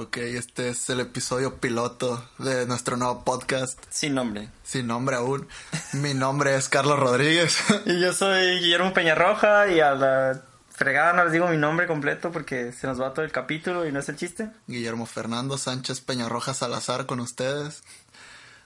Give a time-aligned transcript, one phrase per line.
[0.00, 3.78] Ok, este es el episodio piloto de nuestro nuevo podcast.
[3.90, 4.48] Sin nombre.
[4.62, 5.46] Sin nombre aún.
[5.92, 7.58] Mi nombre es Carlos Rodríguez.
[7.84, 10.40] y yo soy Guillermo Peñarroja y a la
[10.70, 13.92] fregada no les digo mi nombre completo porque se nos va todo el capítulo y
[13.92, 14.48] no es el chiste.
[14.66, 17.82] Guillermo Fernando Sánchez Peñarroja Salazar con ustedes.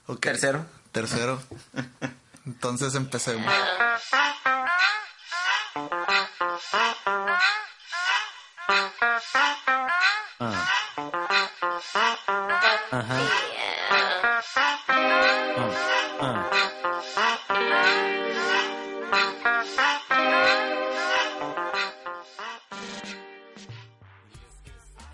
[0.06, 0.34] Okay.
[0.34, 0.66] Tercero.
[0.92, 1.40] Tercero.
[2.46, 3.52] Entonces empecemos.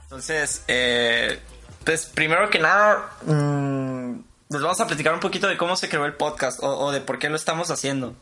[0.05, 1.41] Entonces, eh,
[1.85, 6.05] pues primero que nada, mmm, les vamos a platicar un poquito de cómo se creó
[6.05, 8.15] el podcast o, de por qué lo estamos haciendo.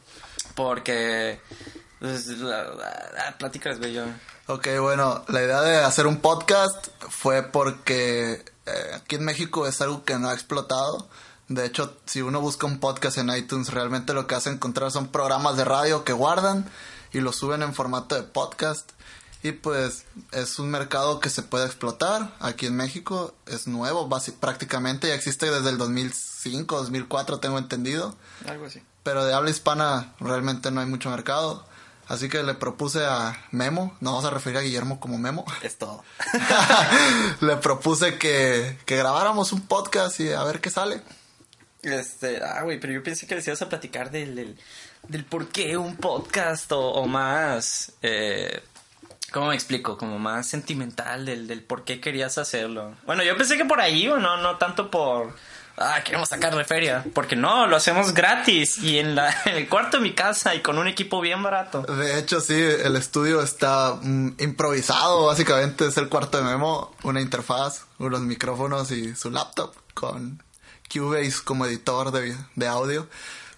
[0.54, 1.40] Porque,
[1.98, 2.30] pues,
[3.38, 4.04] platícales, bello.
[4.46, 9.80] Ok, bueno, la idea de hacer un podcast fue porque eh, aquí en México es
[9.80, 11.08] algo que no ha explotado.
[11.48, 15.08] De hecho, si uno busca un podcast en iTunes, realmente lo que hace encontrar son
[15.08, 16.68] programas de radio que guardan
[17.12, 18.90] y lo suben en formato de podcast.
[19.42, 24.08] Y pues es un mercado que se puede explotar aquí en México, es nuevo
[24.40, 28.16] prácticamente, ya existe desde el 2005, 2004 tengo entendido.
[28.46, 28.82] Algo así.
[29.04, 31.64] Pero de habla hispana realmente no hay mucho mercado.
[32.08, 35.44] Así que le propuse a Memo, no vamos a referir a Guillermo como Memo.
[35.62, 36.02] Es todo.
[37.40, 41.02] le propuse que, que grabáramos un podcast y a ver qué sale.
[41.82, 44.56] Este, ah, güey, pero yo pensé que les ibas a platicar del,
[45.06, 48.62] del, por qué un podcast o, o más, eh,
[49.30, 49.98] ¿Cómo me explico?
[49.98, 52.94] Como más sentimental del, del por qué querías hacerlo.
[53.04, 55.36] Bueno, yo pensé que por ahí, o no, no tanto por.
[55.80, 57.04] Ah, queremos sacar de feria.
[57.14, 60.60] Porque no, lo hacemos gratis y en, la, en el cuarto de mi casa y
[60.60, 61.82] con un equipo bien barato.
[61.82, 65.26] De hecho, sí, el estudio está mm, improvisado.
[65.26, 70.42] Básicamente es el cuarto de Memo, una interfaz, unos micrófonos y su laptop con
[70.92, 73.08] Cubase como editor de, de audio.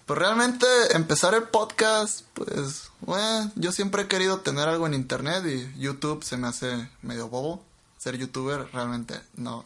[0.05, 5.43] Pues realmente empezar el podcast, pues, bueno, yo siempre he querido tener algo en internet
[5.45, 7.63] y YouTube se me hace medio bobo.
[7.97, 9.63] Ser youtuber realmente no,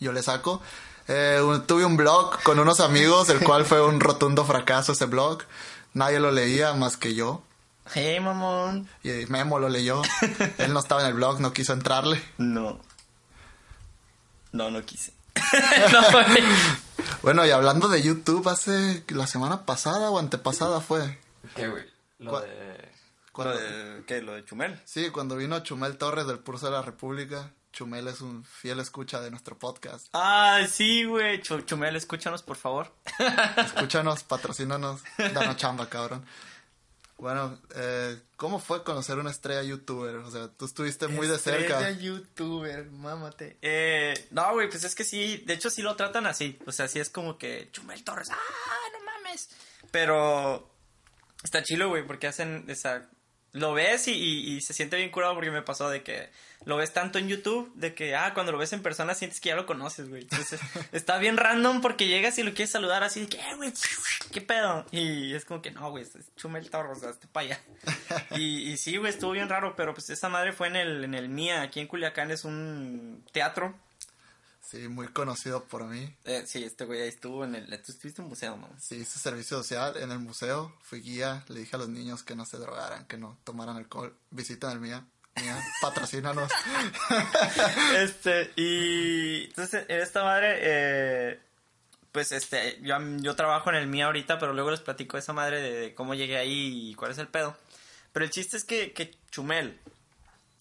[0.00, 0.62] yo le saco.
[1.08, 5.42] Eh, tuve un blog con unos amigos, el cual fue un rotundo fracaso ese blog.
[5.94, 7.42] Nadie lo leía más que yo.
[7.94, 8.88] Hey, mamón.
[9.02, 10.02] Y Memo lo leyó.
[10.58, 12.22] Él no estaba en el blog, no quiso entrarle.
[12.38, 12.80] No.
[14.52, 15.12] No, no quise.
[15.92, 16.00] no,
[17.22, 21.18] bueno, y hablando de YouTube, hace la semana pasada o antepasada fue.
[21.54, 21.84] ¿Qué, güey?
[22.18, 22.48] Lo de...
[22.48, 24.04] de...
[24.06, 24.22] ¿Qué?
[24.22, 24.80] ¿Lo de Chumel?
[24.84, 27.52] Sí, cuando vino Chumel Torres del Pulso de la República.
[27.76, 30.06] Chumel es un fiel escucha de nuestro podcast.
[30.14, 31.42] Ah, sí, güey.
[31.42, 32.90] Chumel, escúchanos, por favor.
[33.58, 35.02] escúchanos, patrocínanos.
[35.18, 36.24] Danos chamba, cabrón.
[37.18, 40.16] Bueno, eh, ¿cómo fue conocer una estrella youtuber?
[40.16, 41.78] O sea, tú estuviste muy de cerca.
[41.78, 43.58] Estrella youtuber, mámate.
[43.60, 46.58] Eh, no, güey, pues es que sí, de hecho sí lo tratan así.
[46.64, 49.50] O sea, sí es como que Chumel Torres, ¡ah, no mames!
[49.90, 50.70] Pero
[51.44, 53.10] está chilo, güey, porque hacen esa
[53.56, 56.30] lo ves y, se siente bien curado porque me pasó de que
[56.64, 59.50] lo ves tanto en YouTube, de que, ah, cuando lo ves en persona sientes que
[59.50, 60.22] ya lo conoces, güey.
[60.22, 60.60] Entonces,
[60.92, 63.72] está bien random porque llegas y lo quieres saludar así de que, eh, güey,
[64.32, 64.84] ¿qué pedo?
[64.90, 67.60] Y es como que, no, güey, es Chumel Torro, o sea, este para allá.
[68.36, 71.14] Y, y sí, güey, estuvo bien raro, pero pues esa madre fue en el, en
[71.14, 73.74] el MIA, aquí en Culiacán es un teatro
[74.68, 76.12] Sí, muy conocido por mí.
[76.24, 77.66] Eh, sí, este güey ahí estuvo en el...
[77.82, 78.68] Tú estuviste en un museo, ¿no?
[78.80, 80.74] Sí, hice servicio social en el museo.
[80.82, 81.44] Fui guía.
[81.48, 84.12] Le dije a los niños que no se drogaran, que no tomaran alcohol.
[84.30, 85.06] Visiten el mía.
[85.40, 86.50] Mía, patrocínanos.
[87.96, 89.44] este, y...
[89.44, 90.56] Entonces, en esta madre...
[90.60, 91.40] Eh,
[92.10, 95.60] pues este, yo, yo trabajo en el mía ahorita, pero luego les platico esa madre
[95.60, 97.56] de, cómo llegué ahí y cuál es el pedo.
[98.12, 99.78] Pero el chiste es que, que Chumel,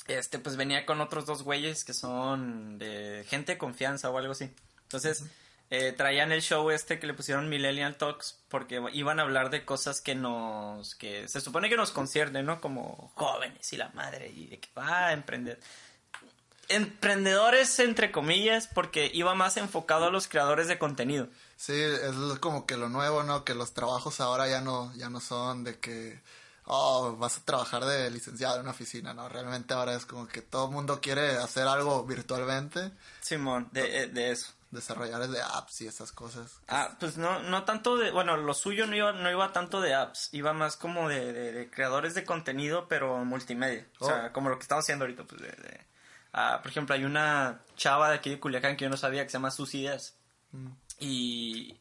[0.07, 4.33] este, pues venía con otros dos güeyes que son de gente de confianza o algo
[4.33, 4.49] así.
[4.83, 5.25] Entonces,
[5.71, 9.65] eh, traían el show este que le pusieron Millennial Talks porque iban a hablar de
[9.65, 12.61] cosas que nos, que se supone que nos conciernen, ¿no?
[12.61, 15.59] Como jóvenes y la madre y de que va a emprender.
[16.67, 21.27] Emprendedores, entre comillas, porque iba más enfocado a los creadores de contenido.
[21.57, 23.43] Sí, es como que lo nuevo, ¿no?
[23.43, 26.19] Que los trabajos ahora ya no, ya no son de que
[26.65, 29.29] oh, vas a trabajar de licenciado en una oficina, ¿no?
[29.29, 32.91] Realmente ahora es como que todo el mundo quiere hacer algo virtualmente.
[33.21, 34.53] Simón, de, eh, de eso.
[34.71, 36.59] Desarrollar de apps y esas cosas.
[36.67, 39.93] Ah, pues no, no tanto de, bueno, lo suyo no iba, no iba tanto de
[39.93, 43.87] apps, iba más como de, de, creadores de contenido, pero multimedia.
[43.99, 44.33] O sea, oh.
[44.33, 45.85] como lo que estamos haciendo ahorita, pues de,
[46.33, 49.29] ah, por ejemplo, hay una chava de aquí de Culiacán que yo no sabía que
[49.29, 50.15] se llama Susy Díaz.
[50.51, 50.71] Mm.
[50.99, 51.79] Y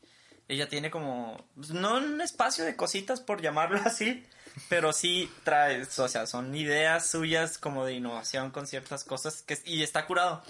[0.49, 4.25] ella tiene como, pues, no un espacio de cositas por llamarlo así,
[4.69, 9.59] pero sí trae, o sea, son ideas suyas como de innovación con ciertas cosas que,
[9.65, 10.43] y está curado.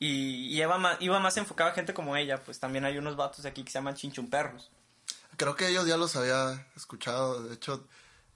[0.00, 3.16] Y, y iba, más, iba más enfocado a gente como ella, pues también hay unos
[3.16, 4.70] vatos de aquí que se llaman chinchumperros.
[5.36, 7.42] Creo que ellos ya los había escuchado.
[7.42, 7.84] De hecho,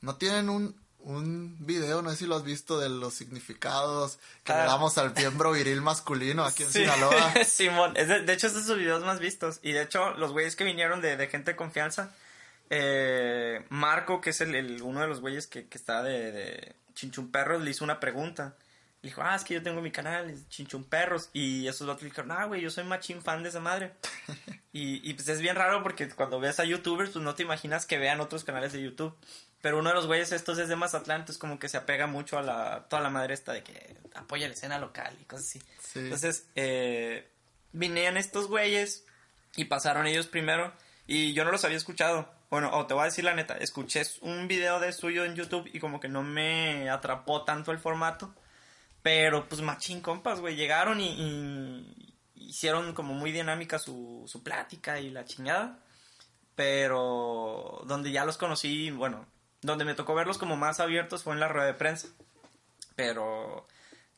[0.00, 4.52] no tienen un, un video, no sé si lo has visto, de los significados que
[4.52, 4.64] le Ah.
[4.66, 6.80] damos al miembro viril masculino aquí en Sí.
[6.80, 7.32] Sinaloa.
[7.44, 9.60] Simón, es de, de hecho es de sus videos más vistos.
[9.62, 12.12] Y de hecho, los güeyes que vinieron de, de gente de confianza,
[12.74, 16.74] eh, Marco, que es el, el- uno de los güeyes que, que está de, de
[16.94, 18.56] Chinchumperros, le hizo una pregunta.
[19.02, 21.28] Le dijo, ah, es que yo tengo mi canal, es Chinchumperros.
[21.34, 23.92] Y esos otros le dijeron, ah, güey, yo soy machín fan de esa madre.
[24.72, 27.84] y, y pues es bien raro porque cuando ves a youtubers, pues no te imaginas
[27.84, 29.14] que vean otros canales de YouTube.
[29.60, 32.38] Pero uno de los güeyes estos es de Mazatlán, entonces como que se apega mucho
[32.38, 35.58] a la, toda la madre esta de que apoya la escena local y cosas así.
[35.80, 35.98] Sí.
[36.00, 37.28] Entonces, eh,
[37.72, 39.04] vinieron estos güeyes
[39.56, 40.72] y pasaron ellos primero
[41.06, 42.32] y yo no los había escuchado.
[42.52, 45.70] Bueno, o te voy a decir la neta, escuché un video de suyo en YouTube
[45.72, 48.34] y como que no me atrapó tanto el formato.
[49.02, 51.14] Pero pues machín compas, güey, llegaron y,
[52.34, 55.78] y hicieron como muy dinámica su, su plática y la chingada.
[56.54, 59.24] Pero donde ya los conocí, bueno,
[59.62, 62.08] donde me tocó verlos como más abiertos fue en la rueda de prensa.
[62.96, 63.66] Pero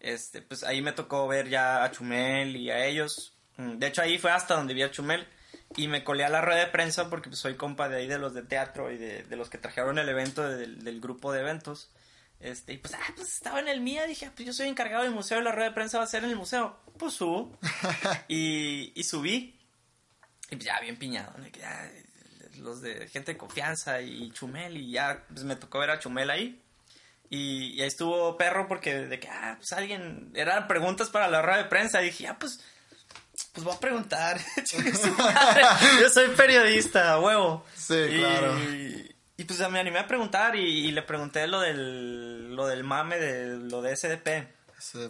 [0.01, 3.33] este, pues ahí me tocó ver ya a Chumel y a ellos.
[3.57, 5.25] De hecho, ahí fue hasta donde vi a Chumel.
[5.77, 8.19] Y me colé a la rueda de prensa porque pues, soy compa de ahí de
[8.19, 11.41] los de teatro y de, de los que trajeron el evento del, del grupo de
[11.41, 11.91] eventos.
[12.41, 14.07] Este, y pues, ah, pues estaba en el MIA.
[14.07, 16.09] Dije, ah, pues yo soy encargado del museo y la rueda de prensa va a
[16.09, 16.79] ser en el museo.
[16.99, 17.59] Pues subo.
[18.29, 19.59] y, y subí.
[20.51, 21.33] Y pues ya bien piñado.
[21.39, 21.51] ¿no?
[21.51, 21.91] Que ya,
[22.59, 24.77] los de gente de confianza y Chumel.
[24.77, 26.61] Y ya pues, me tocó ver a Chumel ahí.
[27.31, 31.41] Y, y ahí estuvo perro porque de que, ah, pues alguien, eran preguntas para la
[31.41, 32.03] rueda de prensa.
[32.03, 32.61] Y dije, ah, pues,
[33.53, 34.41] pues voy a preguntar.
[36.01, 37.65] Yo soy periodista, huevo.
[37.77, 38.57] Sí, Y- claro.
[39.37, 43.19] Y pues me animé a preguntar y, y le pregunté lo del, lo del mame,
[43.19, 44.47] de lo de SDP.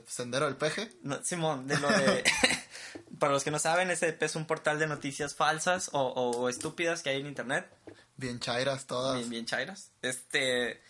[0.06, 0.90] Sendero del Peje.
[1.02, 2.24] No, Simón, de lo de...
[3.18, 7.02] para los que no saben, SDP es un portal de noticias falsas o, o estúpidas
[7.02, 7.68] que hay en internet.
[8.16, 9.16] Bien chairas todas.
[9.18, 9.90] Bien, bien chairas.
[10.00, 10.80] Este.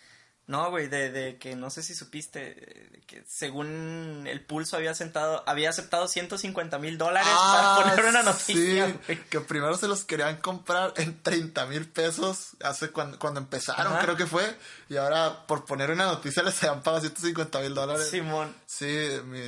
[0.47, 4.93] No, güey, de, de que no sé si supiste eh, que según el pulso había
[4.93, 8.95] sentado, había aceptado 150 mil dólares Ah, para poner una noticia.
[9.07, 13.93] sí, que primero se los querían comprar en 30 mil pesos hace cuando, cuando empezaron,
[13.93, 14.01] Ajá.
[14.03, 14.55] creo que fue.
[14.87, 18.07] Y ahora por poner una noticia les habían pagado 150 mil dólares.
[18.11, 18.55] Simón.
[18.67, 19.39] Sí, mi,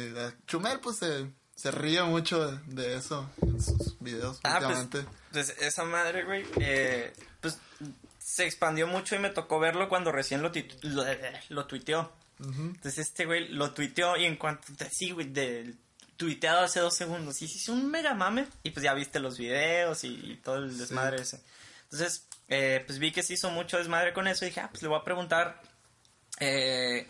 [0.47, 5.05] Chumel pues se, se ríe mucho de, de eso en sus videos Ah, pues, últimamente.
[5.31, 7.59] pues esa madre, güey, eh, pues
[8.27, 10.51] se expandió mucho y me tocó verlo cuando recién lo,
[10.81, 11.05] lo,
[11.47, 12.11] lo tuiteó.
[12.39, 15.73] Entonces este güey lo tuiteó y en cuanto, sí, güey, de
[16.17, 19.37] tuiteado hace dos segundos, y se hizo un mega mame y pues ya viste los
[19.37, 21.39] videos y, y todo el desmadre ese.
[21.83, 24.81] Entonces, eh, pues vi que se hizo mucho desmadre con eso y dije, ah, pues
[24.81, 25.61] le voy a preguntar
[26.41, 27.07] eh,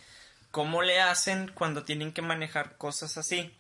[0.52, 3.52] cómo le hacen cuando tienen que manejar cosas así.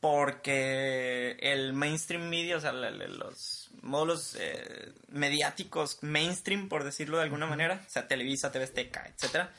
[0.00, 7.46] Porque el mainstream media, o sea, los módulos eh, mediáticos mainstream, por decirlo de alguna
[7.46, 9.52] manera, o sea, Televisa, TV Azteca, etcétera,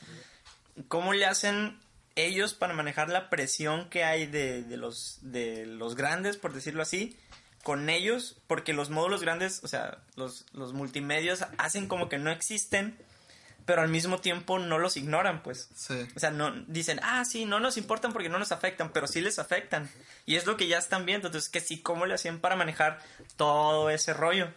[0.88, 1.80] ¿cómo le hacen
[2.15, 6.81] ellos para manejar la presión que hay de, de los, de los grandes, por decirlo
[6.81, 7.18] así,
[7.63, 8.38] con ellos?
[8.47, 12.97] Porque los módulos grandes, o sea, los, los multimedios hacen como que no existen,
[13.69, 15.69] pero al mismo tiempo no los ignoran, pues.
[15.75, 15.94] Sí.
[16.16, 19.21] O sea, no dicen, ah, sí, no nos importan porque no nos afectan, pero sí
[19.21, 19.88] les afectan.
[20.25, 21.27] Y es lo que ya están viendo.
[21.27, 22.98] Entonces, que sí, ¿cómo le hacían para manejar
[23.38, 24.48] todo ese rollo?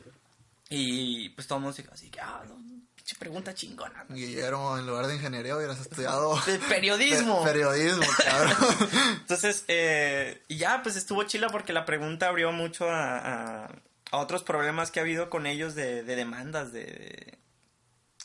[0.71, 2.57] Y pues todo el mundo se así que, ah, no,
[2.95, 4.07] pinche pregunta chingona.
[4.09, 7.45] Guillermo, en lugar de ingeniería hubieras estudiado De periodismo.
[7.45, 8.57] pe- periodismo, cabrón.
[9.21, 13.19] Entonces, eh, y ya, pues estuvo chila porque la pregunta abrió mucho a,
[13.65, 13.67] a-
[14.11, 17.39] a otros problemas que ha habido con ellos de, de demandas, de...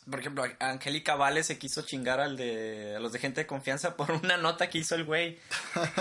[0.09, 3.97] Por ejemplo, Angélica Vale se quiso chingar al de, a los de gente de confianza
[3.97, 5.37] por una nota que hizo el güey.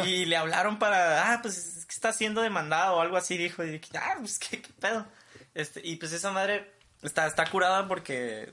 [0.04, 3.64] Y le hablaron para, ah, pues es que está siendo demandado o algo así, dijo.
[3.64, 5.06] Y dije, ah, pues qué, qué pedo.
[5.54, 6.70] Este, y pues esa madre
[7.02, 8.52] está, está curada porque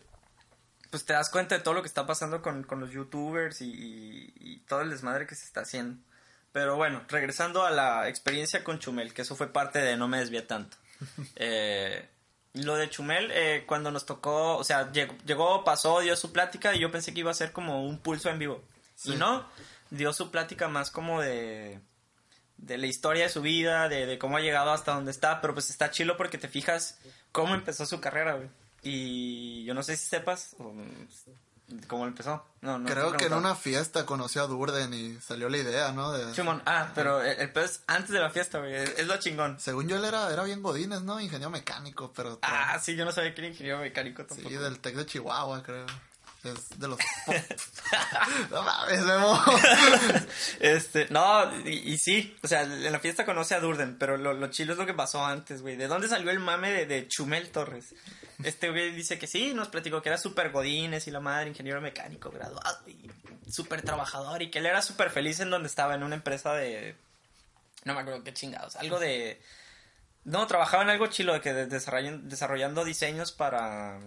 [0.90, 3.66] pues te das cuenta de todo lo que está pasando con, con los youtubers y,
[3.72, 6.02] y- y todo el desmadre que se está haciendo.
[6.52, 10.20] Pero bueno, regresando a la experiencia con Chumel, que eso fue parte de No me
[10.20, 10.78] desvié tanto.
[11.36, 12.08] Eh,
[12.54, 16.76] lo de Chumel, eh, cuando nos tocó, o sea, llegó, llegó, pasó, dio su plática
[16.76, 18.64] y yo pensé que iba a ser como un pulso en vivo.
[18.96, 19.14] Sí.
[19.14, 19.48] Y no,
[19.90, 21.80] dio su plática más como de,
[22.58, 25.54] de la historia de su vida, de, de cómo ha llegado hasta donde está, pero
[25.54, 27.00] pues está chilo porque te fijas
[27.32, 28.50] cómo empezó su carrera, güey.
[28.84, 30.74] Y yo no sé si sepas o,
[31.88, 32.46] cómo empezó.
[32.62, 36.12] No, no Creo que en una fiesta conoció a Durden y salió la idea, ¿no?
[36.12, 38.74] De- Simón, ah, pero el, el pedo es antes de la fiesta, güey.
[38.76, 39.60] Es, es lo chingón.
[39.60, 41.20] Según yo él era, era bien godines, ¿no?
[41.20, 42.40] Ingeniero mecánico, pero...
[42.42, 44.60] Ah, sí, yo no sabía que era ingeniero mecánico sí, tampoco.
[44.64, 45.86] del Tec de Chihuahua, creo.
[46.44, 47.00] Es de los...
[48.52, 49.42] no mames, Memo.
[50.60, 54.34] Este, no, y, y sí, o sea, en la fiesta conoce a Durden, pero lo,
[54.34, 55.76] lo chilo es lo que pasó antes, güey.
[55.76, 57.94] ¿De dónde salió el mame de, de Chumel Torres?
[58.46, 61.82] Este güey dice que sí, nos platicó que era súper godines y la madre, ingeniero
[61.82, 63.10] mecánico, graduado y
[63.52, 66.96] súper trabajador y que él era súper feliz en donde estaba, en una empresa de...
[67.86, 69.42] No me acuerdo qué chingados, algo de...
[70.26, 74.00] No, trabajaba en algo chilo, de que de- desarrollan- desarrollando diseños para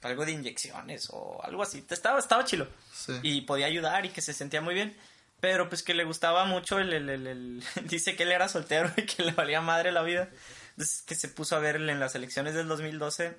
[0.00, 1.84] algo de inyecciones o algo así.
[1.90, 3.12] Estaba, estaba chilo Sí.
[3.22, 4.96] y podía ayudar y que se sentía muy bien.
[5.40, 8.90] Pero pues que le gustaba mucho el, el- el- el- Dice que él era soltero
[8.96, 10.30] y que le valía madre la vida.
[10.70, 13.36] Entonces que se puso a ver en las elecciones del 2012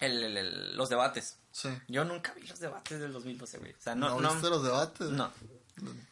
[0.00, 1.38] el- el- el- los debates.
[1.52, 1.68] Sí.
[1.88, 3.72] Yo nunca vi los debates del 2012, güey.
[3.72, 4.20] O sea, ¿No, no...
[4.20, 5.08] no, viste los debates?
[5.08, 5.30] no.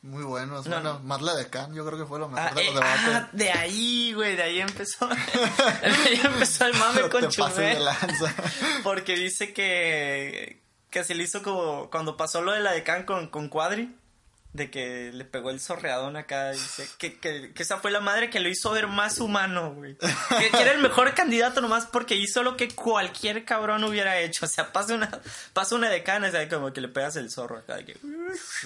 [0.03, 0.67] Muy buenos.
[0.67, 1.01] No, bueno, no.
[1.01, 3.15] más la de Khan, yo creo que fue lo mejor Ah, de eh, los debates.
[3.15, 5.07] ah, de ahí, güey, de ahí empezó.
[5.09, 5.15] de
[6.07, 7.83] ahí empezó el mame con de Chumel.
[7.83, 8.35] lanza.
[8.83, 10.61] Porque dice que,
[10.91, 13.97] que se le hizo como cuando pasó lo de la de Can con, con Cuadri,
[14.55, 18.31] de que le pegó el sorreadón acá, dice que, que, que esa fue la madre
[18.31, 19.97] que lo hizo ver más humano, güey.
[19.97, 24.47] Que, que era el mejor candidato nomás porque hizo lo que cualquier cabrón hubiera hecho.
[24.47, 25.21] O sea, pasa una,
[25.53, 27.97] pasa una de Can, o sea, como que le pegas el zorro acá, de que...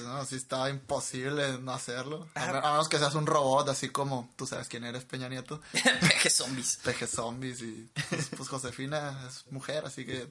[0.02, 2.28] No, sí estaba imposible no hacerlo.
[2.34, 5.62] A a menos que seas un robot, así como tú sabes quién eres, Peña Nieto.
[6.22, 6.80] que zombies.
[6.84, 10.28] Peje zombies y pues, pues Josefina es mujer, así que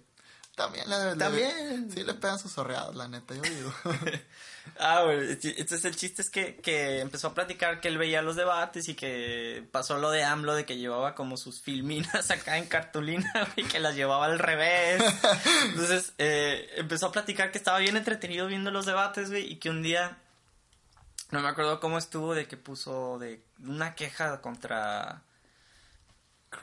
[0.57, 1.89] también le, le- También.
[1.93, 3.73] sí le pegan sus sorreadas, la neta, yo digo.
[4.79, 8.35] Ah, güey, entonces el chiste es que, que empezó a platicar que él veía los
[8.35, 12.65] debates y que pasó lo de AMLO, de que llevaba como sus filminas acá en
[12.65, 15.01] cartulina, güey, que las llevaba al revés.
[15.69, 19.69] Entonces eh, empezó a platicar que estaba bien entretenido viendo los debates, güey, y que
[19.69, 20.17] un día,
[21.31, 25.21] no me acuerdo cómo estuvo, de que puso de una queja contra...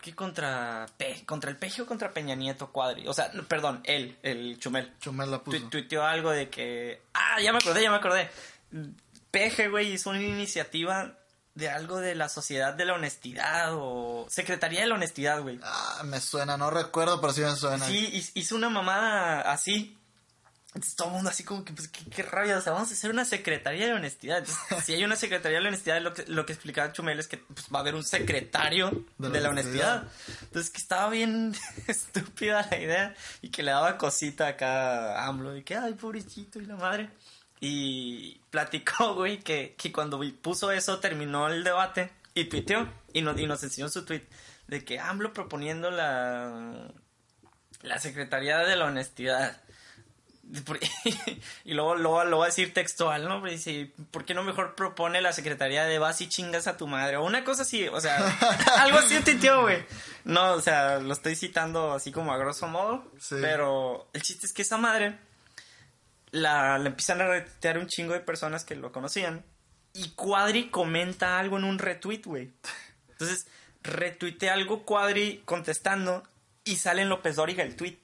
[0.05, 3.09] Que contra, Pe- contra el Peje o contra Peña Nieto Cuadri.
[3.09, 5.57] O sea, no, perdón, él, el Chumel Chumel la puso.
[5.59, 7.01] tu- tuiteó algo de que.
[7.15, 8.29] Ah, ya me acordé, ya me acordé.
[9.31, 11.17] Peje, güey, hizo una iniciativa
[11.55, 14.27] de algo de la Sociedad de la Honestidad o.
[14.29, 15.59] Secretaría de la Honestidad, güey.
[15.63, 17.87] Ah, me suena, no recuerdo, pero sí me suena.
[17.87, 19.97] Sí, hiz- hizo una mamada así.
[20.75, 22.95] Entonces todo el mundo así como que, pues, qué, qué rabia, o sea, vamos a
[22.95, 24.39] hacer una secretaría de honestidad.
[24.39, 27.29] Entonces, si hay una secretaría de la honestidad, lo que, lo que explicaba Chumel es
[27.29, 30.09] que pues, va a haber un secretario de, De la la honestidad.
[30.43, 31.55] Entonces, que estaba bien
[31.87, 36.61] estúpida la idea y que le daba cosita acá a AMLO, y que, ay, pobrecito,
[36.61, 37.09] y la madre.
[37.61, 43.39] Y platicó, güey, que, que cuando puso eso, terminó el debate y tuiteó y nos,
[43.39, 44.27] y nos enseñó su tweet
[44.67, 46.91] de que AMLO proponiendo la,
[47.83, 49.61] la Secretaría de la Honestidad.
[51.65, 53.43] Y luego, luego lo va a decir textual, ¿no?
[53.43, 57.17] Dice, ¿por qué no mejor propone la secretaría de vas y chingas a tu madre?
[57.17, 58.17] O una cosa así, o sea,
[58.79, 59.85] algo así tío, güey.
[60.25, 63.11] No, o sea, lo estoy citando así como a grosso modo.
[63.19, 63.37] Sí.
[63.41, 65.19] Pero el chiste es que esa madre
[66.31, 69.45] la, la empiezan a retuitear un chingo de personas que lo conocían.
[69.93, 72.53] Y Cuadri comenta algo en un retweet, güey.
[73.11, 73.47] Entonces,
[73.83, 76.25] retuitea algo Cuadri contestando
[76.65, 77.99] y sale en López Dóriga el tweet.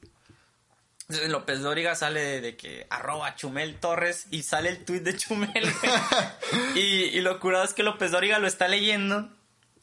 [1.28, 5.70] López Dóriga sale de, de que arroba Chumel Torres y sale el tweet de Chumel.
[6.74, 9.28] y, y lo curado es que López Dóriga lo está leyendo.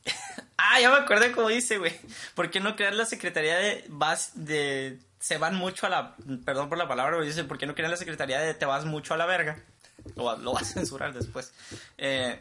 [0.57, 1.93] ah, ya me acordé cómo dice, güey.
[2.36, 6.15] ¿Por qué no crear la secretaría de vas de se van mucho a la
[6.46, 8.86] perdón por la palabra, güey, dice, ¿por qué no crear la secretaría de te vas
[8.86, 9.60] mucho a la verga?
[10.15, 11.51] Lo, va- lo va a censurar después.
[11.98, 12.39] Eh,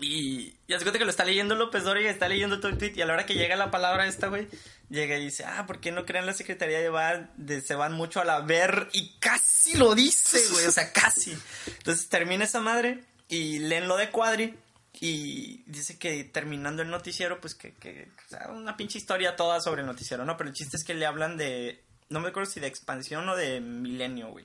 [0.00, 2.92] y ya se cuenta que lo está leyendo López Dóriga, está leyendo todo el tweet
[2.96, 4.48] y a la hora que llega la palabra esta, güey,
[4.90, 7.92] llega y dice, ah, ¿por qué no crean la Secretaría de, va- de se van
[7.92, 8.88] mucho a la ver?
[8.92, 11.36] Y casi lo dice, güey, o sea, casi.
[11.78, 14.54] Entonces termina esa madre y leen lo de Cuadri
[15.00, 19.60] y dice que terminando el noticiero, pues que, que o sea, una pinche historia toda
[19.60, 20.36] sobre el noticiero, ¿no?
[20.36, 23.36] Pero el chiste es que le hablan de, no me acuerdo si de expansión o
[23.36, 24.44] de milenio, güey,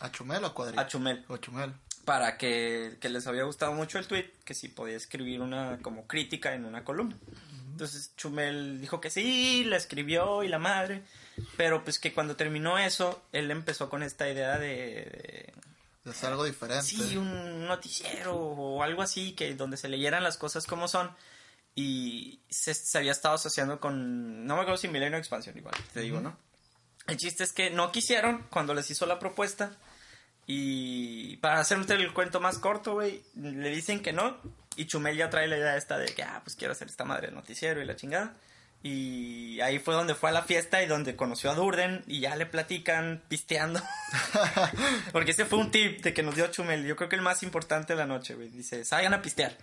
[0.00, 0.78] ¿A Chumel o Cuadri?
[0.78, 1.72] a Chumel O Chumel.
[2.08, 6.06] Para que, que les había gustado mucho el tweet, que si podía escribir una como
[6.06, 7.18] crítica en una columna.
[7.70, 11.02] Entonces Chumel dijo que sí, la escribió y la madre,
[11.58, 15.52] pero pues que cuando terminó eso, él empezó con esta idea de,
[16.02, 16.86] De hacer algo diferente.
[16.86, 21.14] sí, un noticiero o algo así, que donde se leyeran las cosas como son.
[21.74, 25.74] Y se, se había estado asociando con, no me acuerdo si Milenio o Expansión, igual,
[25.92, 26.38] te digo, ¿no?
[27.06, 29.76] El chiste es que no quisieron cuando les hizo la propuesta.
[30.50, 34.38] Y para hacerte el cuento más corto, güey, le dicen que no.
[34.76, 37.28] Y Chumel ya trae la idea esta de que, ah, pues quiero hacer esta madre
[37.28, 38.34] de noticiero y la chingada.
[38.82, 42.34] Y ahí fue donde fue a la fiesta y donde conoció a Durden y ya
[42.34, 43.82] le platican pisteando.
[45.12, 46.86] Porque ese fue un tip de que nos dio Chumel.
[46.86, 48.48] Yo creo que el más importante de la noche, güey.
[48.48, 49.54] Dice, salgan a pistear.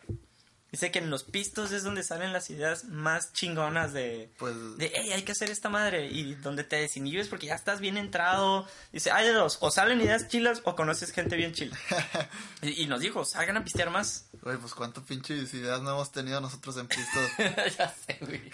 [0.72, 4.92] Dice que en los pistos es donde salen las ideas más chingonas de, Pues de
[4.94, 6.08] hey, hay que hacer esta madre.
[6.08, 8.68] Y donde te desinhibes porque ya estás bien entrado.
[8.92, 11.78] Dice, hay de dos, o salen ideas chilas o conoces gente bien chila.
[12.62, 14.26] y, y nos dijo, salgan a pistear más.
[14.42, 17.30] Güey, pues cuánto pinches ideas no hemos tenido nosotros en pistos.
[17.78, 18.52] ya sé, güey.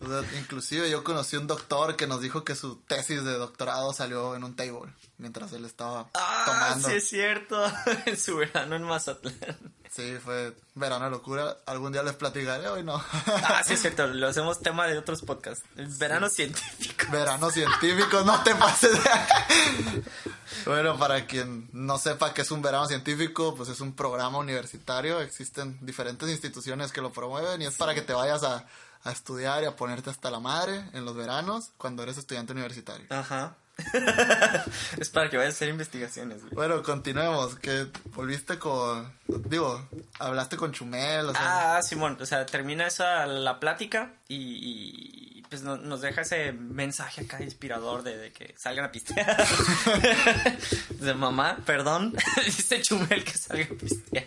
[0.00, 3.92] O sea, inclusive yo conocí un doctor que nos dijo que su tesis de doctorado
[3.92, 6.88] salió en un table mientras él estaba Ah, tomando.
[6.88, 7.62] sí es cierto.
[8.06, 9.34] en su verano en Mazatlán.
[9.90, 11.56] Sí, fue verano de locura.
[11.66, 13.02] Algún día les platicaré, hoy no.
[13.26, 14.06] Ah, sí es cierto.
[14.06, 15.64] Lo hacemos tema de otros podcasts.
[15.76, 17.06] El verano científico.
[17.10, 20.02] verano científico, no te pases de...
[20.66, 25.20] Bueno, para quien no sepa qué es un verano científico, pues es un programa universitario.
[25.20, 28.66] Existen diferentes instituciones que lo promueven y es para que te vayas a,
[29.04, 33.06] a estudiar y a ponerte hasta la madre en los veranos cuando eres estudiante universitario.
[33.10, 33.56] Ajá.
[35.00, 36.54] es para que vayas a hacer investigaciones, güey.
[36.54, 37.56] Bueno, continuemos.
[37.56, 39.12] Que volviste con.
[39.26, 41.26] Digo, hablaste con Chumel.
[41.26, 46.00] O sea, Ah, Simón, o sea, termina esa la plática y, y, pues no- nos
[46.00, 49.36] deja ese mensaje acá inspirador de, de que salgan a pistear.
[50.90, 54.26] de mamá, perdón, dice Chumel que salgan a pistear.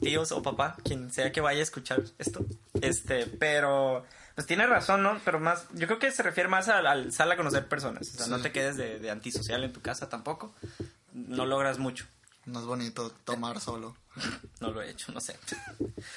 [0.00, 2.46] Tíos o papá, quien sea que vaya a escuchar esto.
[2.80, 4.04] Este, pero
[4.36, 5.18] pues tiene razón, ¿no?
[5.24, 8.08] Pero más, yo creo que se refiere más al, al sal a conocer personas.
[8.14, 10.54] O sea, no te quedes de, de antisocial en tu casa tampoco.
[11.12, 12.06] No logras mucho.
[12.44, 13.96] no es bonito tomar solo.
[14.60, 15.36] No lo he hecho, no sé.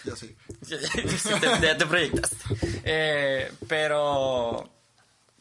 [0.05, 0.35] Yo sí.
[0.69, 2.37] Te, ya te proyectaste.
[2.83, 4.69] Eh, pero,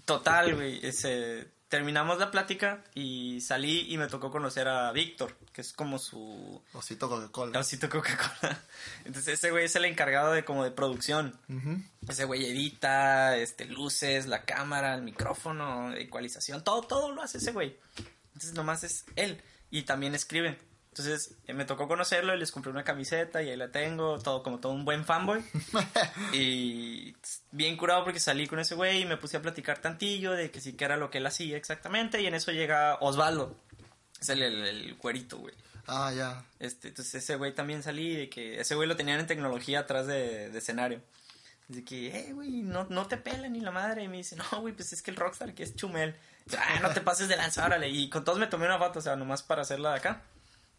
[0.05, 0.85] total, güey.
[0.87, 5.99] ese- terminamos la plática y salí y me tocó conocer a Víctor, que es como
[5.99, 7.59] su Osito Coca-Cola.
[7.59, 8.63] osito Coca-Cola.
[9.05, 11.39] Entonces ese güey es el encargado de como de producción.
[12.09, 17.53] Ese güey edita, este, luces, la cámara, el micrófono, ecualización, todo, todo lo hace ese
[17.53, 17.77] güey.
[18.29, 19.43] Entonces nomás es él.
[19.71, 20.59] Y también escribe.
[20.99, 24.43] Entonces eh, me tocó conocerlo y les compré una camiseta y ahí la tengo, todo
[24.43, 25.45] como todo un buen fanboy.
[26.33, 27.15] y
[27.53, 30.61] bien curado porque salí con ese güey y me puse a platicar tantillo de que
[30.61, 32.21] sí que era lo que él hacía exactamente.
[32.21, 33.57] Y en eso llega Osvaldo.
[34.21, 35.55] Es el, el, el güerito, güey.
[35.87, 36.45] Ah, ya.
[36.59, 40.07] Este, entonces ese güey también salí de que ese güey lo tenían en tecnología atrás
[40.07, 41.01] de, de escenario.
[41.69, 44.03] Dice que, eh, güey, no, no te pelan ni la madre.
[44.03, 46.17] Y me dice, no, güey, pues es que el rockstar que es Chumel.
[46.59, 47.89] Ah, no te pases de lanza, órale.
[47.89, 50.23] Y con todos me tomé una foto, o sea, nomás para hacerla de acá.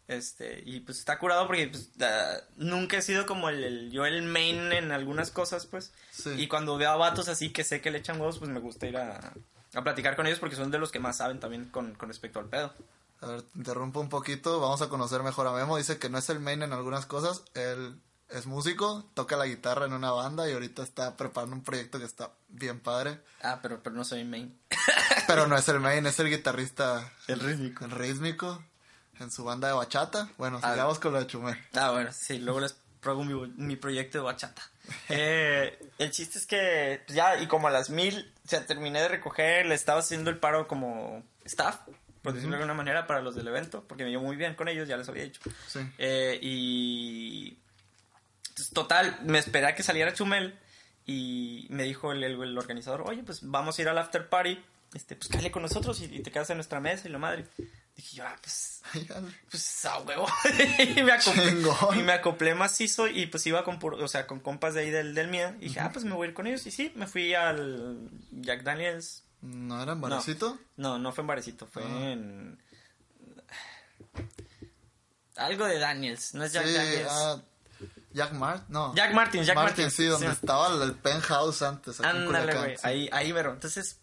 [0.09, 4.07] Este, y pues está curado porque pues, ah, nunca he sido como el, el- yo
[4.07, 5.91] el main en algunas cosas, pues.
[6.09, 6.31] Sí.
[6.31, 8.87] Y cuando veo a vatos así que sé que le echan huevos, pues me gusta
[8.87, 9.33] ir a,
[9.75, 12.39] a platicar con ellos porque son de los que más saben también con, con respecto
[12.39, 12.73] al pedo.
[13.21, 14.59] A ver, te interrumpo un poquito.
[14.59, 15.77] Vamos a conocer mejor a Memo.
[15.77, 17.43] Dice que no es el main en algunas cosas.
[17.53, 21.99] Él es músico, toca la guitarra en una banda y ahorita está preparando un proyecto
[21.99, 23.19] que está bien padre.
[23.43, 24.57] Ah, pero, pero no soy main.
[25.27, 27.85] Pero no es el main, es el guitarrista El rítmico.
[27.85, 28.63] el rítmico
[29.19, 30.29] en su banda de bachata.
[30.37, 30.71] Bueno, Ah.
[30.71, 31.57] sigamos con lo de Chumel.
[31.73, 34.61] Ah, bueno, sí, luego les pruebo mi, mi proyecto de bachata.
[35.09, 38.99] Eh, el chiste es que pues, ya, y como a las mil, o sea, terminé
[39.01, 41.81] de recoger, le estaba haciendo el paro como staff,
[42.23, 44.67] por decirlo de alguna manera, para los del evento, porque me llevo muy bien con
[44.67, 45.41] ellos, ya les había dicho.
[45.67, 45.79] Sí.
[45.99, 47.57] Eh, y.
[48.55, 50.57] pues, total, me esperé a que saliera Chumel
[51.05, 54.59] y me dijo el, el- el organizador: Oye, pues vamos a ir al after party,
[54.95, 57.45] este, pues cállate con nosotros y, y te quedas en nuestra mesa y la madre.
[57.99, 58.81] Dije yo, ah, pues
[59.51, 60.25] pues a huevo.
[60.95, 61.51] y, me acoplé,
[61.99, 64.89] y me acoplé macizo y pues iba con, puro- o sea, con compas de ahí
[64.89, 65.57] del, del mía.
[65.59, 66.65] Y dije, ah, pues me voy a ir con ellos.
[66.65, 69.25] Y sí, me fui al Jack Daniels.
[69.41, 70.57] ¿No era en Barecito?
[70.77, 72.11] No, no fue en Barecito, fue Ah.
[72.11, 72.57] en...
[75.35, 77.07] Algo de Daniels, no es Jack sí, Daniels.
[77.11, 77.41] ah,
[78.13, 78.95] Jack Mart, no.
[78.95, 79.83] Jack Martin, Jack Martin.
[79.85, 81.99] Martin, sí, donde estaba el, penthouse antes.
[82.01, 83.51] Ándale, güey, ahí, ahí mero.
[83.53, 83.99] Entonces,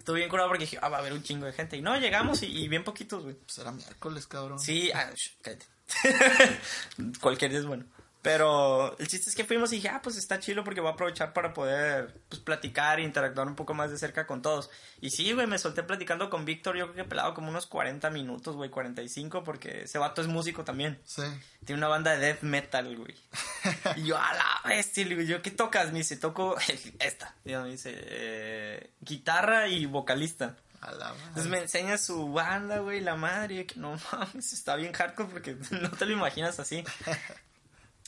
[0.00, 1.76] estuve bien curado porque dije, ah, va a haber un chingo de gente.
[1.76, 3.36] Y no, llegamos y, y bien poquitos, güey.
[3.36, 4.58] Pues era miércoles, cabrón.
[4.58, 5.66] Sí, ah, sh, cállate.
[7.20, 7.84] Cualquier día es bueno.
[8.22, 10.94] Pero el chiste es que fuimos y dije, ah, pues está chido porque voy a
[10.94, 14.68] aprovechar para poder pues, platicar e interactuar un poco más de cerca con todos.
[15.00, 18.10] Y sí, güey, me solté platicando con Víctor, yo creo que pelado como unos 40
[18.10, 21.00] minutos, güey, 45, porque ese vato es músico también.
[21.06, 21.22] Sí.
[21.64, 23.14] Tiene una banda de death metal, güey.
[23.96, 25.90] Y yo, a la bestia, le digo, ¿yo qué tocas?
[25.90, 26.56] Me dice, toco
[26.98, 27.34] esta.
[27.44, 30.56] Y me dice, eh, guitarra y vocalista.
[30.82, 31.22] A la madre.
[31.28, 33.66] Entonces me enseña su banda, güey, la madre.
[33.66, 36.84] que no mames, está bien hardcore porque no te lo imaginas así.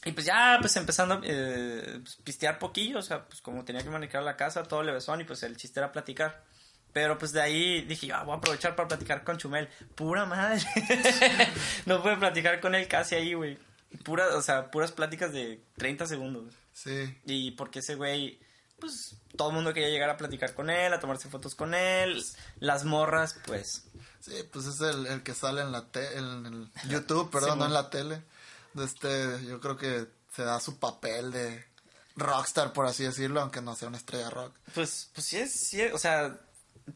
[0.04, 3.82] Y pues ya, pues empezando a eh, pues, pistear poquillo, o sea, pues como tenía
[3.82, 6.44] que manejar la casa, todo levesón y pues el chiste era platicar.
[6.92, 9.68] Pero pues de ahí dije, yo, ah, voy a aprovechar para platicar con Chumel.
[9.94, 10.60] Pura madre.
[11.86, 13.58] no pude platicar con él casi ahí, güey.
[14.04, 16.54] Pura, o sea, puras pláticas de 30 segundos.
[16.72, 17.18] Sí.
[17.24, 18.38] Y porque ese güey,
[18.78, 22.22] pues todo el mundo quería llegar a platicar con él, a tomarse fotos con él.
[22.58, 23.84] Las morras, pues.
[24.20, 27.58] Sí, pues es el, el que sale en la te en el YouTube, perdón, Sí,
[27.58, 28.22] no en la tele.
[28.74, 31.64] De este, yo creo que se da su papel de
[32.16, 34.54] rockstar, por así decirlo, aunque no sea una estrella rock.
[34.74, 36.38] Pues, pues sí es, sí es- o sea,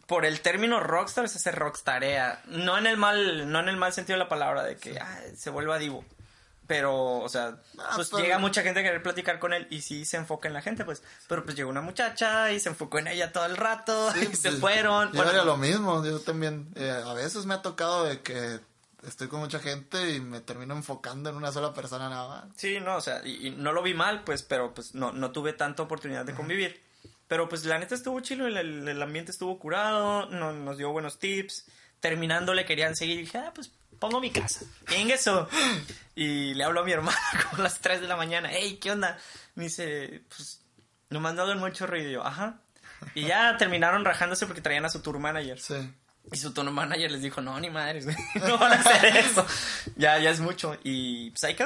[0.06, 2.42] por el término rockstar es hacer rockstarea.
[2.46, 5.20] No en el mal, no en el mal sentido de la palabra, de que ah,
[5.36, 6.04] se vuelva divo.
[6.66, 9.82] Pero, o sea, Ah, pues pero- llega mucha gente a querer platicar con él y
[9.82, 11.00] sí se enfoca en la gente, pues.
[11.28, 14.48] Pero pues llegó una muchacha y se enfocó en ella todo el rato y se
[14.50, 15.08] pues, fueron.
[15.12, 16.68] Yo Bueno, haría lo mismo, yo también.
[16.74, 18.58] eh, a veces me ha tocado de que
[19.06, 22.44] estoy con mucha gente y me termino enfocando en una sola persona nada más.
[22.56, 25.30] Sí, no, o sea, y, y no lo vi mal, pues, pero pues no, no
[25.32, 26.82] tuve tanta oportunidad de convivir.
[27.28, 30.90] Pero pues la neta estuvo chido, el, el- el ambiente estuvo curado, no- nos dio
[30.92, 31.66] buenos tips.
[32.00, 34.64] Terminando le querían seguir y dije, ah, pues pongo mi casa.
[34.90, 35.48] En eso.
[36.18, 37.18] Y le hablo a mi hermana
[37.50, 39.18] como a las 3 de la mañana, hey, ¿qué onda?
[39.54, 40.62] Me dice, pues,
[41.10, 42.08] no me han dado mucho ruido.
[42.08, 42.60] Y yo, ajá.
[43.14, 45.60] Y ya terminaron rajándose porque traían a su tour manager.
[45.60, 45.74] Sí.
[46.32, 49.46] Y su tono manager les dijo, no, ni madres, no van a hacer eso.
[49.96, 50.76] ya, ya es mucho.
[50.82, 51.56] Y pues ahí.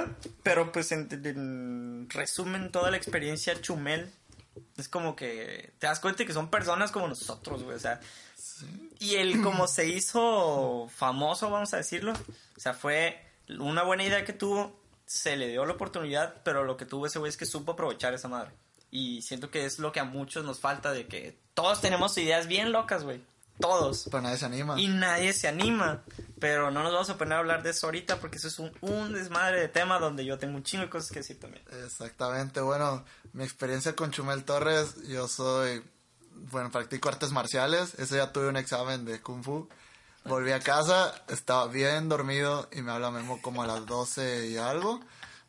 [0.42, 4.12] Pero pues en, en resumen, toda la experiencia Chumel
[4.76, 7.76] es como que te das cuenta que son personas como nosotros, güey.
[7.76, 8.00] O sea,
[8.98, 12.12] y él como se hizo famoso, vamos a decirlo.
[12.12, 13.20] O sea, fue
[13.58, 17.18] una buena idea que tuvo, se le dio la oportunidad, pero lo que tuvo ese
[17.18, 18.52] güey es que supo aprovechar esa madre.
[18.90, 22.46] Y siento que es lo que a muchos nos falta de que todos tenemos ideas
[22.46, 23.22] bien locas, güey.
[23.60, 24.08] Todos.
[24.10, 24.80] Pero nadie se anima.
[24.80, 26.02] Y nadie se anima.
[26.40, 28.72] Pero no nos vamos a poner a hablar de eso ahorita porque eso es un,
[28.80, 31.62] un desmadre de tema donde yo tengo un chingo de cosas que decir también.
[31.84, 35.82] Exactamente, bueno, mi experiencia con Chumel Torres, yo soy,
[36.50, 39.68] bueno, practico artes marciales, ese día tuve un examen de Kung Fu,
[40.24, 44.56] volví a casa, estaba bien dormido y me habla Memo como a las 12 y
[44.56, 45.00] algo,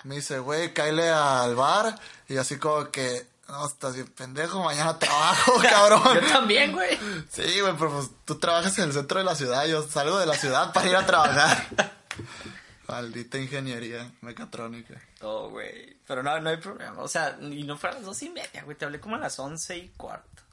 [0.04, 1.98] me dice, güey, cáele al bar,
[2.28, 6.02] y así como que, no, estás bien pendejo, mañana trabajo, cabrón.
[6.22, 6.98] Yo también, güey.
[7.30, 10.26] Sí, güey, pero pues tú trabajas en el centro de la ciudad, yo salgo de
[10.26, 11.68] la ciudad para ir a trabajar.
[12.88, 15.02] Maldita ingeniería mecatrónica.
[15.22, 15.98] Oh, güey.
[16.06, 17.02] Pero no, no hay problema.
[17.02, 18.78] O sea, y no fue a las dos y media, güey.
[18.78, 20.44] Te hablé como a las once y cuarto.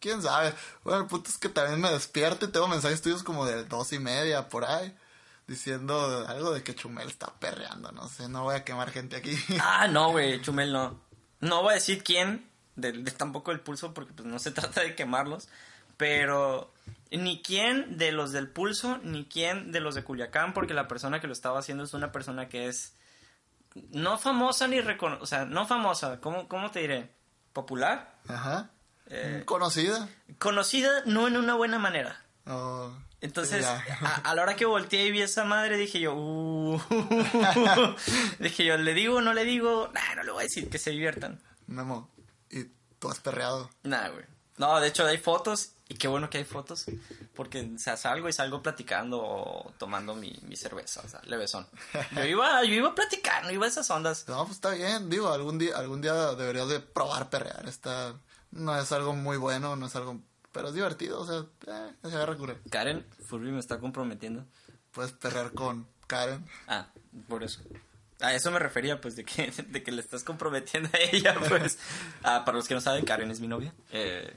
[0.00, 0.52] ¿Quién sabe?
[0.84, 3.92] Bueno, el punto es que también me despierto y tengo mensajes tuyos como de dos
[3.92, 4.94] y media por ahí.
[5.46, 9.36] Diciendo algo de que Chumel está perreando, no sé, no voy a quemar gente aquí.
[9.60, 10.40] Ah, no, güey.
[10.40, 11.00] Chumel no.
[11.42, 12.48] No voy a decir quién.
[12.76, 15.48] De, de tampoco el pulso porque pues no se trata de quemarlos.
[15.98, 16.72] Pero
[17.10, 21.20] ni quién de los del pulso, ni quién de los de Culiacán, porque la persona
[21.20, 22.94] que lo estaba haciendo es una persona que es
[23.90, 25.22] no famosa ni reconocida.
[25.22, 26.20] O sea, no famosa.
[26.20, 27.10] ¿Cómo, ¿Cómo te diré?
[27.52, 28.14] ¿Popular?
[28.28, 28.70] Ajá.
[29.08, 30.08] Eh, Conocida.
[30.38, 32.22] conocida no en una buena manera.
[32.46, 36.80] Oh, Entonces, a la hora que volteé y vi esa madre, dije yo, uh,
[38.40, 39.88] dije yo, ¿le digo o no le digo?
[39.94, 41.40] Nah, no le voy a decir, que se diviertan.
[41.68, 42.10] Memo,
[42.50, 42.64] y
[42.98, 43.70] tú has perreado.
[43.84, 44.24] Nah, güey.
[44.58, 46.86] No, de hecho hay fotos, y qué bueno que hay fotos,
[47.34, 51.66] porque, o sea, salgo y salgo platicando o tomando mi, mi cerveza, o sea, levesón.
[52.16, 54.26] Yo iba, yo iba platicando, iba a esas ondas.
[54.26, 57.68] No, pues está bien, digo, algún día, algún día deberías de probar perrear.
[57.68, 58.14] Está,
[58.50, 60.20] no es algo muy bueno, no es algo,
[60.52, 62.56] pero es divertido, o sea, eh, se agarra cura.
[62.70, 64.44] Karen, Furby me está comprometiendo.
[64.92, 66.44] Puedes perrear con Karen.
[66.68, 66.88] Ah,
[67.28, 67.60] por eso.
[68.20, 71.78] A eso me refería, pues, de que, de que le estás comprometiendo a ella, pues.
[72.22, 73.74] Ah, para los que no saben, Karen es mi novia.
[73.90, 74.32] Eh,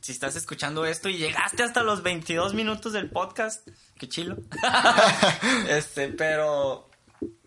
[0.00, 3.66] si estás escuchando esto y llegaste hasta los 22 minutos del podcast,
[3.98, 4.36] qué chilo.
[5.68, 6.88] este, pero...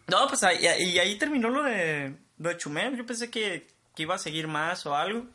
[0.07, 2.97] No, pues, ahí- y ahí terminó lo de, lo de Chumel.
[2.97, 5.27] Yo pensé que, que iba a seguir más o algo.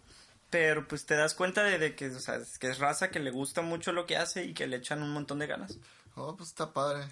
[0.55, 3.19] Pero, pues, te das cuenta de, de que, o sea, es que es raza que
[3.19, 5.79] le gusta mucho lo que hace y que le echan un montón de ganas.
[6.15, 7.07] Oh, pues está padre.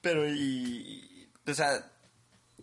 [0.00, 1.84] Pero y, o sea,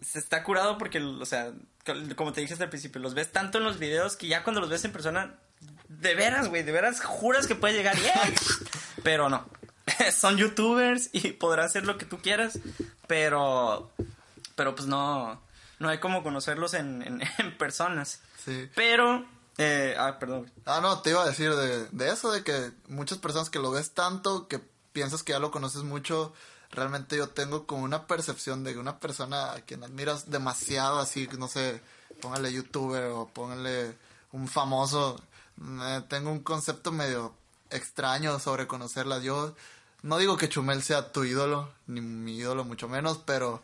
[0.01, 1.51] se está curado porque, o sea,
[1.86, 4.43] co- como te dije hasta el principio, los ves tanto en los videos que ya
[4.43, 5.36] cuando los ves en persona,
[5.88, 7.95] de veras, güey, de veras juras que puede llegar.
[7.97, 8.23] ¡Yeah!
[9.03, 9.47] Pero no.
[10.12, 12.57] Son youtubers y podrán hacer lo que tú quieras,
[13.05, 13.91] pero,
[14.55, 15.39] pero pues no,
[15.77, 18.19] no hay como conocerlos en, en, en personas.
[18.43, 18.69] Sí.
[18.75, 19.25] Pero,
[19.58, 20.51] eh, ah, perdón.
[20.65, 23.71] Ah, no, te iba a decir de, de eso, de que muchas personas que lo
[23.71, 24.60] ves tanto, que
[24.93, 26.34] piensas que ya lo conoces mucho,
[26.71, 31.47] realmente yo tengo como una percepción de una persona a quien admiras demasiado, así, no
[31.47, 31.82] sé,
[32.21, 33.97] póngale youtuber o póngale
[34.32, 35.21] un famoso,
[35.60, 37.34] eh, tengo un concepto medio
[37.69, 39.19] extraño sobre conocerla.
[39.19, 39.56] Yo
[40.01, 43.62] no digo que Chumel sea tu ídolo, ni mi ídolo mucho menos, pero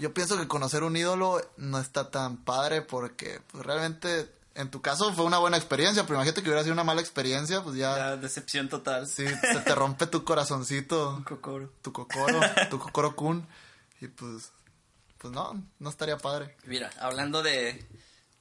[0.00, 4.82] yo pienso que conocer un ídolo no está tan padre porque pues, realmente en tu
[4.82, 7.96] caso fue una buena experiencia, pero imagínate que hubiera sido una mala experiencia, pues ya
[7.96, 9.06] La decepción total.
[9.06, 11.70] sí, se te rompe tu corazoncito, Cocoro.
[11.82, 13.46] tu cocoro, tu cocoro kun
[14.00, 14.50] y pues
[15.18, 16.56] pues no, no estaría padre.
[16.64, 17.86] Mira, hablando de,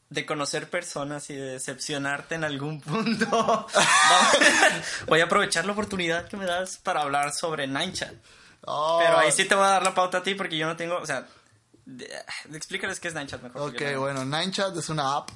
[0.09, 3.67] de conocer personas y de decepcionarte en algún punto,
[5.07, 8.13] voy a aprovechar la oportunidad que me das para hablar sobre Ninechat.
[8.65, 10.75] Oh, Pero ahí sí te voy a dar la pauta a ti porque yo no
[10.75, 11.27] tengo, o sea,
[11.97, 12.09] de-
[12.53, 13.69] explícales qué es Ninechat mejor.
[13.69, 15.29] Ok, bueno, NineChat es una app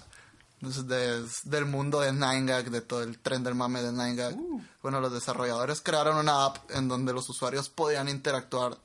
[0.62, 4.36] de- del mundo de 9gag, de todo el tren del mame de 9gag.
[4.82, 8.78] Bueno, los desarrolladores crearon una app en donde los usuarios podían interactuar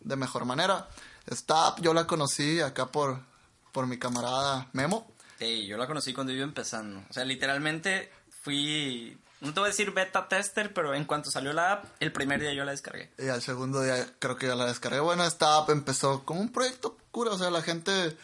[0.00, 0.88] de mejor manera.
[1.26, 3.18] Esta app yo la conocí acá por,
[3.72, 5.10] por mi camarada Memo.
[5.38, 7.02] Sí, yo la conocí cuando iba empezando.
[7.10, 11.52] O sea, literalmente fui, no te voy a decir beta tester, pero en cuanto salió
[11.52, 13.12] la app, el primer día yo la descargué.
[13.18, 15.00] Y al segundo día creo que ya la descargué.
[15.00, 18.16] Bueno, esta app empezó como un proyecto cura, o sea, la gente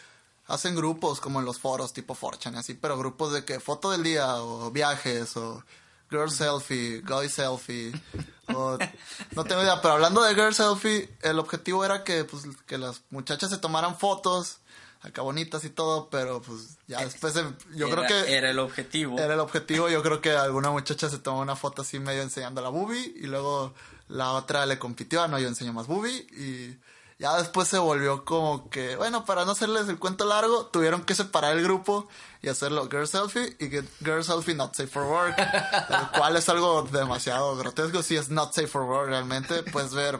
[0.47, 3.91] hacen grupos como en los foros tipo Fortune y así, pero grupos de que foto
[3.91, 5.63] del día o viajes o
[6.09, 7.93] girl selfie, guy selfie
[8.53, 8.77] o
[9.35, 13.01] no tengo idea, pero hablando de girl selfie, el objetivo era que pues que las
[13.09, 14.60] muchachas se tomaran fotos
[15.01, 18.59] acá bonitas y todo, pero pues ya después em- yo Era- creo que Era el
[18.59, 19.17] objetivo.
[19.19, 19.89] era el objetivo.
[19.89, 23.27] Yo creo que alguna muchacha se tomó una foto así medio enseñando la boobie y
[23.27, 23.73] luego
[24.07, 26.77] la otra le compitió, "Ah, no, yo enseño más boobie y
[27.17, 31.13] ya después se volvió como que, bueno, para no hacerles el cuento largo, tuvieron que
[31.15, 32.07] separar el grupo
[32.41, 33.69] y hacerlo girl selfie y
[34.03, 35.35] girl selfie not safe for work,
[35.89, 38.01] el cual es algo demasiado grotesco.
[38.03, 40.19] Si es not safe for work realmente, puedes ver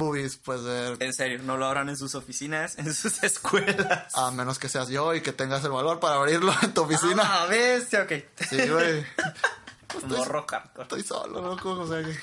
[0.00, 4.12] boobies, ver En serio, no lo abran en sus oficinas, en sus escuelas.
[4.16, 7.22] a menos que seas yo y que tengas el valor para abrirlo en tu oficina.
[7.24, 8.12] Ah, bestia, ok.
[8.48, 9.06] Sí, güey.
[10.08, 10.82] Morro hardcore.
[10.82, 12.16] Estoy solo, loco, o sea que...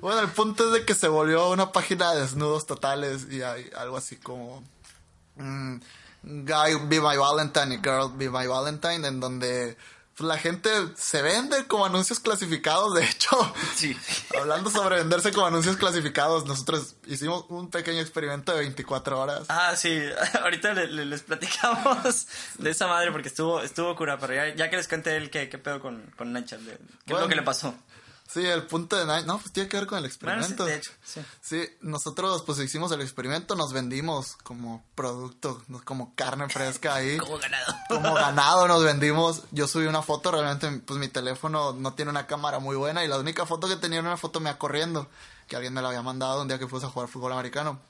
[0.00, 3.70] Bueno, el punto es de que se volvió una página de desnudos totales y hay
[3.76, 4.64] algo así como...
[5.36, 5.76] mm,
[6.22, 11.22] Guy Be My Valentine y Girl Be My Valentine, en donde pues, la gente se
[11.22, 12.94] vende como anuncios clasificados.
[12.94, 13.96] De hecho, Sí.
[14.38, 19.46] hablando sobre venderse como anuncios clasificados, nosotros hicimos un pequeño experimento de 24 horas.
[19.48, 19.98] Ah, sí,
[20.42, 22.26] ahorita le- le- les platicamos
[22.58, 25.48] de esa madre porque estuvo, estuvo cura, pero ya, ya que les cuente él qué,
[25.48, 27.22] qué pedo con, con Nacha, de- qué es Bueno.
[27.22, 27.74] lo que le pasó.
[28.32, 29.24] Sí, el punto de Nine...
[29.24, 30.16] No, pues tiene que ver con el Bueno, sí,
[30.52, 30.64] experimento.
[30.64, 31.20] de hecho, sí.
[31.40, 37.18] Sí, nosotros pues hicimos el experimento, nos vendimos como producto, como carne fresca ahí.
[37.18, 37.74] Como ganado.
[37.88, 39.42] como ganado nos vendimos.
[39.50, 43.08] Yo subí una foto, realmente pues mi teléfono no tiene una cámara muy buena y
[43.08, 45.08] la única foto que tenía era una foto mía corriendo,
[45.48, 47.80] que alguien me la había mandado un día que fuimos a jugar fútbol americano.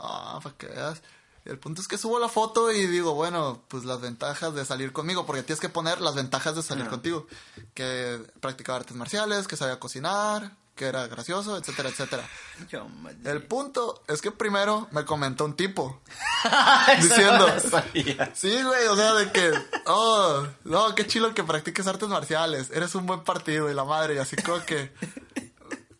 [0.00, 1.02] Ah, para que veas.
[1.48, 4.92] El punto es que subo la foto y digo, bueno, pues las ventajas de salir
[4.92, 7.26] conmigo, porque tienes que poner las ventajas de salir contigo.
[7.74, 12.28] Que practicaba artes marciales, que sabía cocinar, que era gracioso, etcétera, etcétera.
[12.68, 12.86] Yo.
[13.24, 16.00] El punto es que primero me comentó un tipo.
[17.00, 18.30] Diciendo- no.
[18.34, 19.50] Sí, güey, o sea, de que,
[19.86, 24.14] oh, no, qué chilo que practiques artes marciales, eres un buen partido y la madre,
[24.16, 24.92] y así como que,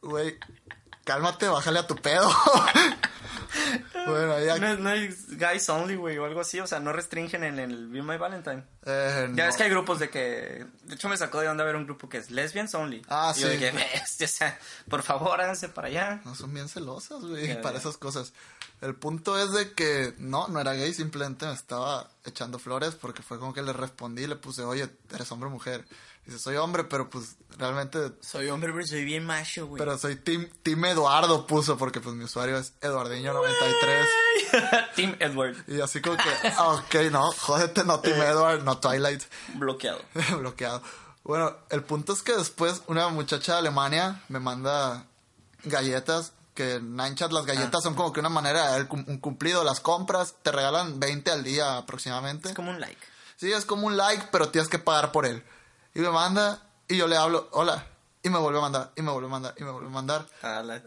[0.03, 0.39] güey,
[1.05, 2.31] cálmate, bájale a tu pedo.
[4.07, 6.93] bueno, ya, No, es- no es guys only, güey, o algo así, o sea, no
[6.93, 8.63] restringen en el Be My Valentine.
[8.85, 9.47] eh, Ya no.
[9.47, 10.67] ves que hay grupos de que.
[10.85, 13.03] De hecho, me sacó de onda ver un grupo que es Lesbians Only.
[13.09, 13.57] Ah, Y yo sí.
[13.57, 14.59] de que, "Bestia, o sea,
[14.89, 16.21] por favor, háganse para allá.
[16.25, 18.33] No son bien celosas, güey, para esas cosas.
[18.81, 23.23] El punto es de que no, no era gay, simplemente me estaba echando flores porque
[23.23, 25.85] fue como que le respondí y le puse, oye, eres hombre o mujer.
[26.25, 29.79] Dice, soy hombre, pero pues realmente Soy hombre, pero soy bien macho, güey.
[29.79, 34.07] Pero soy Team, team Eduardo puso porque pues mi usuario es Eduardiño93.
[34.95, 39.23] Team Edward, Y así como que, ah, ok, no, jódete, no Team Edward, no Twilight,
[39.55, 40.03] bloqueado.
[40.39, 40.83] bloqueado.
[41.25, 45.07] Bueno, el punto es que después una muchacha de Alemania me manda
[45.65, 49.79] galletas, que en Ninechat las galletas son como que una manera de un cumplido, las
[49.79, 52.49] compras, te regalan 20 al día aproximadamente.
[52.49, 53.01] Es como un like.
[53.37, 55.45] Sí, es como un like, pero tienes que pagar por él.
[55.95, 57.87] Y me manda, y yo le hablo, hola,
[58.25, 60.27] y me vuelve a mandar, y me vuelve a mandar, y me vuelve a mandar.
[60.43, 60.83] A la-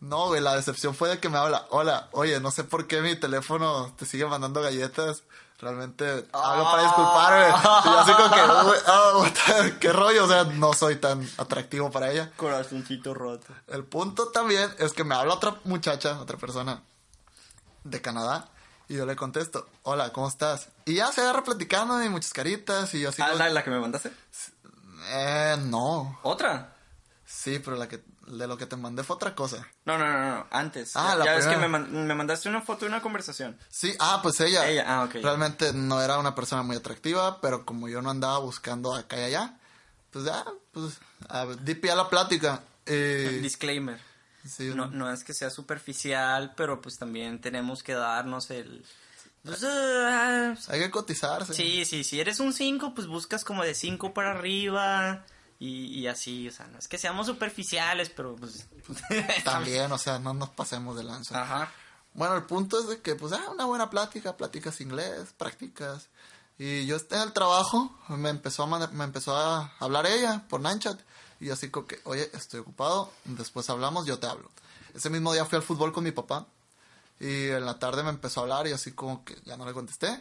[0.00, 1.66] No, güey, la decepción fue de que me habla.
[1.68, 5.22] Hola, oye, no sé por qué mi teléfono te sigue mandando galletas.
[5.60, 7.48] Realmente hablo para disculparme.
[7.48, 11.90] Y yo así como que, "Uy, ah, qué rollo, o sea, no soy tan atractivo
[11.90, 12.30] para ella.
[12.36, 13.46] Corazoncito roto.
[13.68, 16.82] El punto también es que me habla otra muchacha, otra persona
[17.84, 18.48] de Canadá.
[18.88, 20.68] Y yo le contesto, hola, ¿cómo estás?
[20.84, 23.64] Y ya se agarra platicando y muchas caritas y yo así Ah, como, ¿la, la
[23.64, 24.12] que me mandaste?
[25.08, 26.18] eh, no.
[26.22, 26.74] ¿Otra?
[27.24, 29.66] Sí, pero la que, de lo que te mandé fue otra cosa.
[29.84, 30.92] No, no, no, no, antes.
[30.96, 33.58] Ah, ya la ya ves que me, man- me mandaste una foto de una conversación.
[33.68, 34.68] Sí, ah, pues ella.
[34.68, 35.14] Ella, ah, ok.
[35.22, 39.24] Realmente no era una persona muy atractiva, pero como yo no andaba buscando acá y
[39.24, 39.58] allá,
[40.10, 42.62] pues ya, pues, a ver, di pie a la plática.
[42.86, 43.98] Eh, Disclaimer.
[44.46, 48.84] sí, No, no es que sea superficial, pero pues también tenemos que darnos el...
[49.42, 51.52] pues, ah, Hay que cotizarse.
[51.54, 55.24] sí, sí, si eres un 5, pues buscas como de 5 para arriba
[55.64, 58.66] y, y así, o sea, no es que seamos superficiales, pero pues...
[59.44, 61.42] También, o sea, no nos pasemos de lanza.
[61.42, 61.72] Ajá.
[62.12, 66.08] Bueno, el punto es de que, pues, ah, una buena plática, platicas inglés, practicas.
[66.58, 71.00] Y yo en el trabajo, me empezó a, me empezó a hablar ella por Nanchat.
[71.40, 74.50] Y yo así como que, oye, estoy ocupado, después hablamos, yo te hablo.
[74.94, 76.46] Ese mismo día fui al fútbol con mi papá.
[77.18, 79.72] Y en la tarde me empezó a hablar y así como que ya no le
[79.72, 80.20] contesté.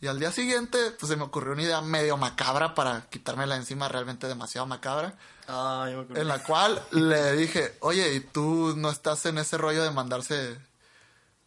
[0.00, 3.88] Y al día siguiente, pues se me ocurrió una idea medio macabra para quitármela encima,
[3.88, 5.16] realmente demasiado macabra.
[5.48, 6.20] Ah, yo me.
[6.20, 10.56] En la cual le dije, oye, ¿y tú no estás en ese rollo de mandarse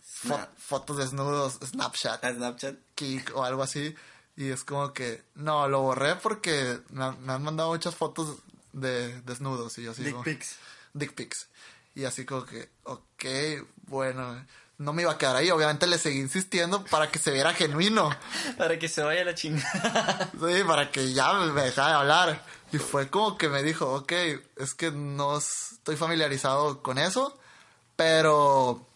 [0.03, 2.75] fo- fotos desnudos, Snapchat, A Snapchat.
[2.95, 3.95] Kik o algo así?
[4.35, 8.37] Y es como que, no, lo borré porque me, han- me han mandado muchas fotos
[8.73, 10.55] de desnudos y yo así Dick como- pics.
[10.93, 11.47] dick pics.
[11.95, 13.25] Y así como que, ok,
[13.87, 14.45] bueno,
[14.81, 15.51] no me iba a quedar ahí.
[15.51, 18.09] Obviamente le seguí insistiendo para que se viera genuino.
[18.57, 20.29] Para que se vaya la chingada.
[20.33, 22.45] Sí, para que ya me dejara de hablar.
[22.71, 24.11] Y fue como que me dijo, ok,
[24.57, 27.37] es que no estoy familiarizado con eso,
[27.95, 28.87] pero,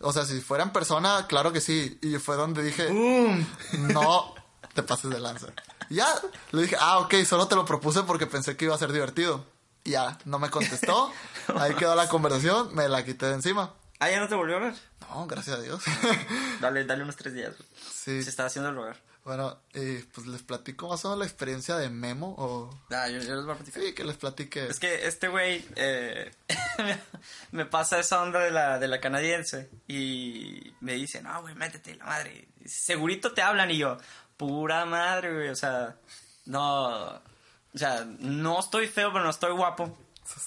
[0.00, 1.98] o sea, si fuera en persona, claro que sí.
[2.02, 3.44] Y fue donde dije, ¡Bum!
[3.92, 4.34] no
[4.74, 5.48] te pases de lanza.
[5.90, 6.08] Y ya,
[6.52, 9.44] le dije, ah, ok, solo te lo propuse porque pensé que iba a ser divertido.
[9.84, 11.10] Y ya, no me contestó.
[11.58, 13.72] Ahí quedó la conversación, me la quité de encima.
[14.00, 14.74] Ah, ya no te volvió a ver.
[15.10, 15.82] No, gracias a Dios.
[16.60, 17.54] Dale, dale unos tres días.
[17.90, 18.22] sí.
[18.22, 18.96] Se está haciendo el rogar.
[19.24, 22.78] Bueno, y pues les platico más o menos la experiencia de Memo o...
[22.90, 23.82] Ah, yo, yo les voy a platicar.
[23.82, 24.66] Sí, que les platique.
[24.66, 26.30] Es que este güey eh,
[27.52, 31.94] me pasa esa onda de la, de la canadiense y me dice, no, güey, métete,
[31.94, 32.48] la madre.
[32.66, 33.96] Segurito te hablan y yo,
[34.36, 35.96] pura madre, güey, o sea,
[36.44, 39.96] no, o sea, no estoy feo, pero no estoy guapo.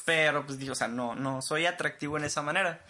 [0.06, 2.82] Pero, pues, digo, o sea, no, no soy atractivo en esa manera.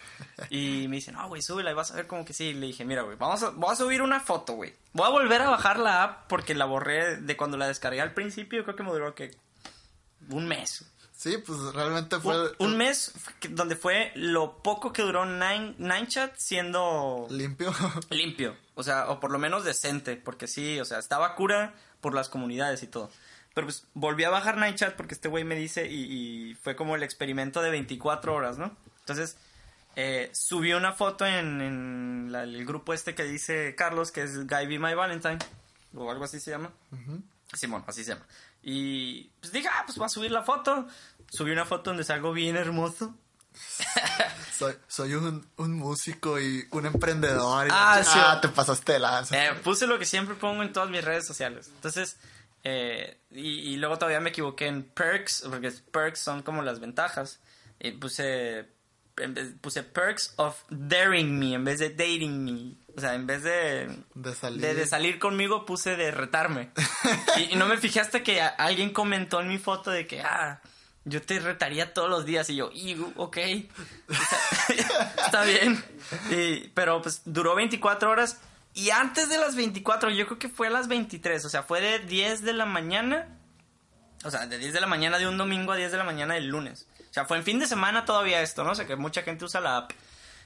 [0.50, 2.54] Y me dice, no, güey, súbela y vas a ver como que sí.
[2.54, 4.74] Le dije, mira, güey, vamos a, voy a subir una foto, güey.
[4.92, 8.14] Voy a volver a bajar la app porque la borré de cuando la descargué al
[8.14, 8.64] principio.
[8.64, 9.30] Creo que me duró, que
[10.30, 10.84] Un mes.
[11.14, 12.52] Sí, pues realmente fue...
[12.58, 13.12] Un, un mes
[13.50, 17.74] donde fue lo poco que duró Nine, Nine Chat siendo limpio.
[18.10, 18.56] limpio.
[18.76, 20.16] O sea, o por lo menos decente.
[20.16, 23.10] Porque sí, o sea, estaba cura por las comunidades y todo.
[23.54, 26.76] Pero pues volví a bajar Nine Chat porque este güey me dice y, y fue
[26.76, 28.76] como el experimento de 24 horas, ¿no?
[29.00, 29.36] Entonces,
[29.96, 34.46] eh, subí una foto en, en la- el grupo este que dice Carlos, que es
[34.46, 35.38] Guy Be My Valentine,
[35.94, 36.70] o algo así se llama.
[37.52, 38.26] Simón, así se llama.
[38.62, 40.86] Y pues dije, ah, pues voy a subir la foto.
[41.30, 43.14] Subí una foto donde salgo bien hermoso.
[44.56, 47.66] soy soy un, un músico y un emprendedor.
[47.66, 48.18] y Ah, la sí.
[48.18, 49.36] ch- te pasaste de lanza.
[49.46, 51.68] Eh, puse lo que siempre pongo en todas mis redes sociales.
[51.74, 52.16] Entonces,
[52.64, 57.40] eh, y, y luego todavía me equivoqué en perks, porque perks son como las ventajas.
[57.80, 58.66] Y puse,
[59.16, 62.74] vez- puse perks of daring me en vez de dating me.
[62.96, 64.60] O sea, en vez de, De salir.
[64.60, 66.70] de, de salir conmigo puse de retarme.
[67.36, 70.20] y, y no me fijé hasta que a- alguien comentó en mi foto de que,
[70.22, 70.60] ah,
[71.04, 72.50] yo te retaría todos los días.
[72.50, 73.68] Y yo, y, ok, está,
[75.26, 75.82] está bien.
[76.30, 78.40] Y- pero pues duró 24 horas.
[78.74, 81.44] Y antes de las 24, yo creo que fue a las 23.
[81.44, 83.28] O sea, fue de 10 de la mañana.
[84.24, 86.34] O sea, de 10 de la mañana de un domingo a 10 de la mañana
[86.34, 86.86] del lunes.
[87.10, 88.72] O sea, fue en fin de semana todavía esto, ¿no?
[88.72, 89.92] O sea, que mucha gente usa la app.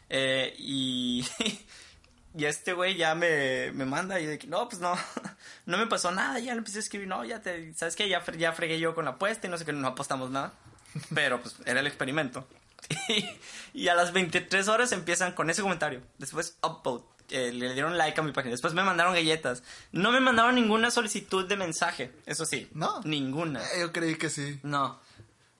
[0.08, 1.26] Eh, y,
[2.34, 4.96] y este güey ya me, me manda y de que, no, pues no,
[5.66, 6.38] no me pasó nada.
[6.38, 8.08] Ya le empecé a escribir, no, ya te, ¿sabes qué?
[8.08, 10.52] Ya, ya fregué yo con la apuesta y no sé qué, no apostamos nada.
[11.14, 12.46] Pero pues era el experimento.
[13.08, 13.28] Y,
[13.74, 16.02] y a las 23 horas empiezan con ese comentario.
[16.18, 17.11] Después, upvote.
[17.32, 18.52] Eh, le dieron like a mi página.
[18.52, 19.62] Después me mandaron galletas.
[19.92, 22.12] No me mandaron ninguna solicitud de mensaje.
[22.26, 22.68] Eso sí.
[22.74, 23.00] No.
[23.04, 23.60] Ninguna.
[23.72, 24.60] Eh, yo creí que sí.
[24.62, 25.00] No.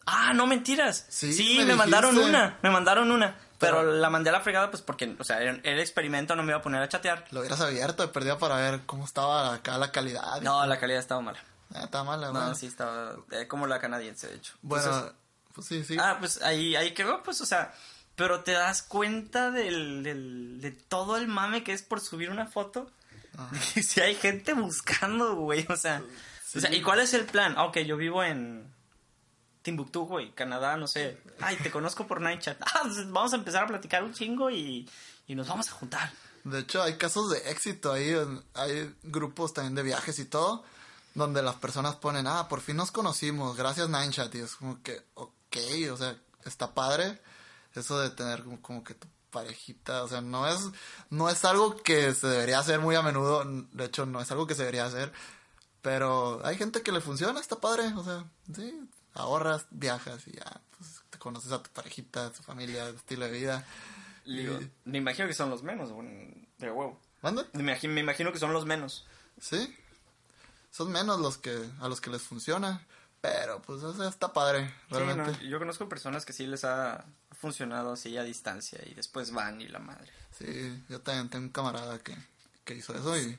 [0.07, 1.07] Ah, no mentiras.
[1.09, 2.59] Sí, Sí, me me, mandaron una.
[2.63, 3.37] Me mandaron una.
[3.59, 6.35] Pero, Pero- la mandé a la fregada, pues porque, o sea, era era el experimento,
[6.35, 7.25] no me iba a poner a chatear.
[7.31, 10.41] Lo hubieras abierto de perdida para ver cómo estaba acá la calidad.
[10.41, 11.39] No, la calidad estaba mala.
[11.73, 14.55] Ah, está mala, No, sí estaba eh, como la canadiense, de hecho.
[14.63, 15.13] Bueno, Entonces,
[15.55, 15.97] pues sí, sí.
[16.01, 17.73] ah, pues ahí, ahí quedó, pues, o sea,
[18.17, 22.47] pero te das cuenta del, del- de todo el mame que es por subir una
[22.47, 22.91] foto.
[23.83, 26.03] Si hay gente buscando, güey, o sea,
[26.55, 27.55] o sea, ¿y cuál es el plan?
[27.57, 28.71] Ah, ok, yo vivo en
[29.63, 31.19] Timbuktu, güey, Canadá, no sé.
[31.41, 32.61] Ay, te conozco por Night Chat.
[32.75, 34.89] Ah, pues vamos a empezar a platicar un chingo y,
[35.27, 36.13] y nos vamos a juntar.
[36.45, 38.13] De hecho, hay casos de éxito ahí.
[38.55, 40.65] Hay grupos también de viajes y todo.
[41.15, 43.57] Donde las personas ponen, ah, por fin nos conocimos.
[43.57, 44.35] Gracias, Ninechat.
[44.35, 45.57] Y es como que, ok,
[45.93, 47.21] o sea, está padre.
[47.75, 50.03] Eso de tener como, como que tu parejita.
[50.05, 50.61] O sea, no es,
[51.11, 53.45] no es algo que se debería hacer muy a menudo.
[53.73, 55.13] De hecho, no es algo que se debería hacer.
[55.81, 57.93] Pero hay gente que le funciona, está padre.
[57.97, 62.43] O sea, sí, ahorras, viajas y ya, pues te conoces a tu parejita, a tu
[62.43, 63.67] familia, tu estilo de vida.
[64.25, 65.89] Digo, Y- me imagino que son los menos,
[66.59, 67.01] de huevo.
[67.23, 67.45] ¿Manda?
[67.55, 69.05] Me imagino, me imagino que son los menos.
[69.41, 69.75] Sí.
[70.71, 72.87] Son menos los que a los que les funciona,
[73.21, 75.33] pero pues está padre, Sí, realmente.
[75.33, 77.05] no, yo conozco personas que sí les ha
[77.43, 80.09] funcionado así a distancia y después van y la madre.
[80.39, 82.17] Sí, yo también tengo un camarada que,
[82.65, 83.37] que hizo eso y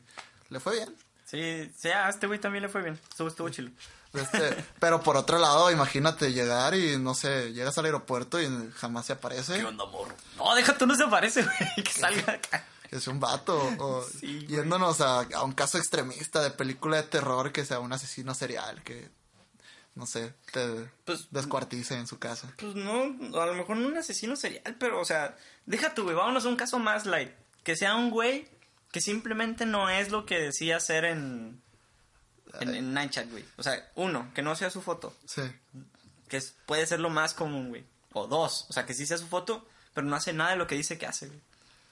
[0.49, 0.93] le fue bien.
[1.25, 2.99] Sí, sí, a este güey también le fue bien.
[3.09, 3.71] Estuvo, estuvo chilo.
[4.11, 9.05] Este, pero por otro lado, imagínate llegar y no sé, llegas al aeropuerto y jamás
[9.05, 9.57] se aparece.
[9.57, 10.13] ¿Qué onda, morro?
[10.37, 11.55] No, deja tú, no se aparece, güey.
[11.83, 12.65] Que salga acá.
[12.91, 13.57] Es un vato.
[13.79, 17.93] O Sí, yéndonos a, a un caso extremista de película de terror que sea un
[17.93, 19.09] asesino serial que,
[19.95, 22.51] no sé, te Pues- descuartice en su casa.
[22.57, 23.03] Pues no,
[23.41, 25.35] a lo mejor no un asesino serial, pero, o sea,
[25.65, 26.15] deja tú, güey.
[26.15, 27.31] Vámonos a un caso más light.
[27.63, 28.47] Que sea un güey
[28.91, 31.61] que simplemente no es lo que decía ser en.
[32.59, 33.43] En, en Nine Chat, güey.
[33.57, 35.15] O sea, uno, que no sea su foto.
[35.25, 35.41] Sí.
[36.27, 37.83] Que es- puede ser lo más común, güey.
[38.13, 40.67] O dos, o sea, que sí sea su foto, pero no hace nada de lo
[40.67, 41.39] que dice que hace, güey.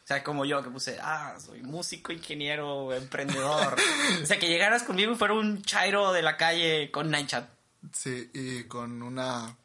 [0.04, 3.76] O sea, como yo, que puse, ah, soy músico, ingeniero, emprendedor.
[4.24, 7.50] o sea, que llegaras conmigo y fuera un chairo de la calle con Nine Chat.
[7.94, 9.56] Sí, y con una,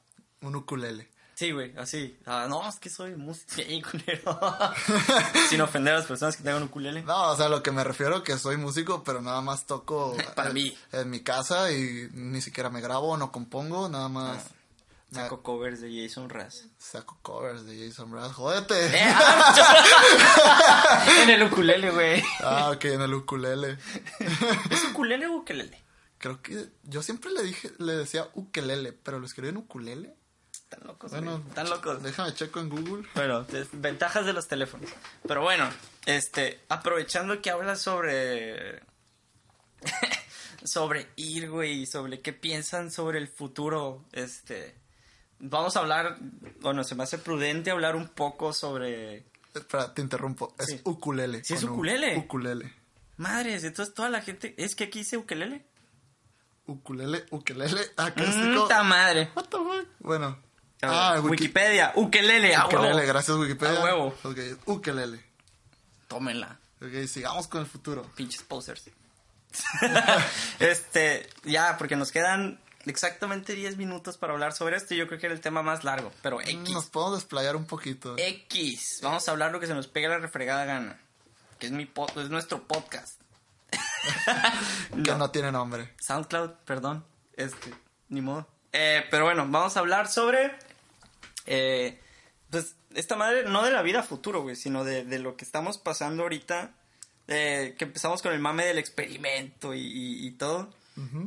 [0.42, 1.08] un ukulele.
[1.34, 2.18] Sí, güey, así.
[2.24, 4.38] Ah, no, es que soy músico y ingeniero.
[5.50, 7.02] Sin ofender a las personas que tengan un ukulele.
[7.02, 10.48] No, o sea, lo que me refiero que soy músico, pero nada más toco Para
[10.48, 10.78] en, mí.
[10.92, 14.44] en mi casa y ni siquiera me grabo, no compongo, nada más
[15.10, 16.64] me- Saco covers de Jason Raz.
[16.78, 18.32] saco covers de Jason Mraz.
[18.32, 18.86] Jódete.
[18.86, 22.22] Eh, ah, en el ukulele, güey.
[22.42, 23.78] Ah, ok, en el ukulele.
[24.70, 25.82] ¿Es ukulele o ukulele?
[26.18, 30.14] Creo que yo siempre le dije, le decía ukelele, pero lo escribí en ukulele.
[30.52, 31.48] Están locos, Bueno, güey.
[31.48, 32.02] Están locos.
[32.02, 33.06] Déjame checo en Google.
[33.14, 34.90] Bueno, ventajas de los teléfonos.
[35.26, 35.68] Pero bueno,
[36.06, 38.82] este, aprovechando que hablas sobre.
[40.64, 44.74] sobre ir, güey, sobre qué piensan sobre el futuro, este.
[45.38, 46.18] Vamos a hablar,
[46.60, 49.26] bueno, se me hace prudente hablar un poco sobre.
[49.54, 50.54] Espera, te interrumpo.
[50.58, 51.44] Es ukulele.
[51.44, 51.74] Sí, es U.
[51.74, 52.16] ukulele.
[52.16, 52.72] Ukulele.
[53.18, 54.54] Madres, entonces toda la gente.
[54.58, 55.16] ¿Es que aquí dice
[56.66, 57.24] ukelele?
[57.30, 58.62] Ukulele, ukulele, acústico.
[58.62, 59.30] ¡Puta madre!
[59.34, 59.86] What the fuck?
[60.00, 60.38] Bueno.
[60.82, 63.06] Ah, Wiki- Wikipedia, ukelele, a ukelele, huevo.
[63.08, 63.80] gracias Wikipedia.
[63.80, 64.14] A huevo.
[64.24, 65.24] Ok, ukelele.
[66.08, 66.58] Tómenla.
[66.82, 68.02] Ok, sigamos con el futuro.
[68.14, 68.84] Pinches posers.
[70.60, 75.18] este, ya, porque nos quedan exactamente 10 minutos para hablar sobre esto y yo creo
[75.18, 76.70] que era el tema más largo, pero X.
[76.70, 78.14] Nos podemos desplayar un poquito.
[78.18, 79.00] X.
[79.02, 81.00] Vamos a hablar lo que se nos pega la refregada gana.
[81.58, 83.18] Que es mi po- es nuestro podcast.
[85.04, 85.94] Que no tiene nombre.
[86.00, 87.04] SoundCloud, perdón.
[87.34, 87.72] Este,
[88.08, 88.46] ni modo.
[88.72, 90.52] Eh, pero bueno, vamos a hablar sobre.
[91.46, 92.00] eh,
[92.50, 95.78] pues, esta madre, no de la vida futuro, güey, sino de, de lo que estamos
[95.78, 96.72] pasando ahorita.
[97.28, 100.72] eh, que empezamos con el mame del experimento y, y- y todo.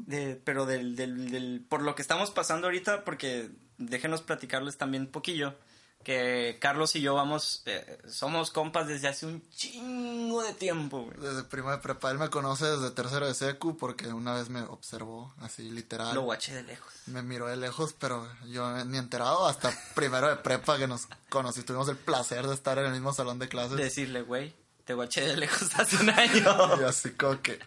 [0.08, 5.04] De- pero del, del, del- por lo que estamos pasando ahorita, porque déjenos platicarles también
[5.04, 5.56] un poquillo.
[6.04, 11.18] Que Carlos y yo vamos, eh, somos compas desde hace un chingo de tiempo, güey.
[11.20, 14.62] Desde primo de prepa, él me conoce desde tercero de secu porque una vez me
[14.62, 16.16] observó así literal.
[16.16, 16.94] Lo guaché de lejos.
[17.08, 21.64] Me miró de lejos, pero yo ni enterado hasta primero de prepa que nos conocí.
[21.64, 23.78] Tuvimos el placer de estar en el mismo salón de clases.
[23.78, 26.82] decirle, güey, te guaché de lejos hace un año.
[26.82, 27.60] Y así como que,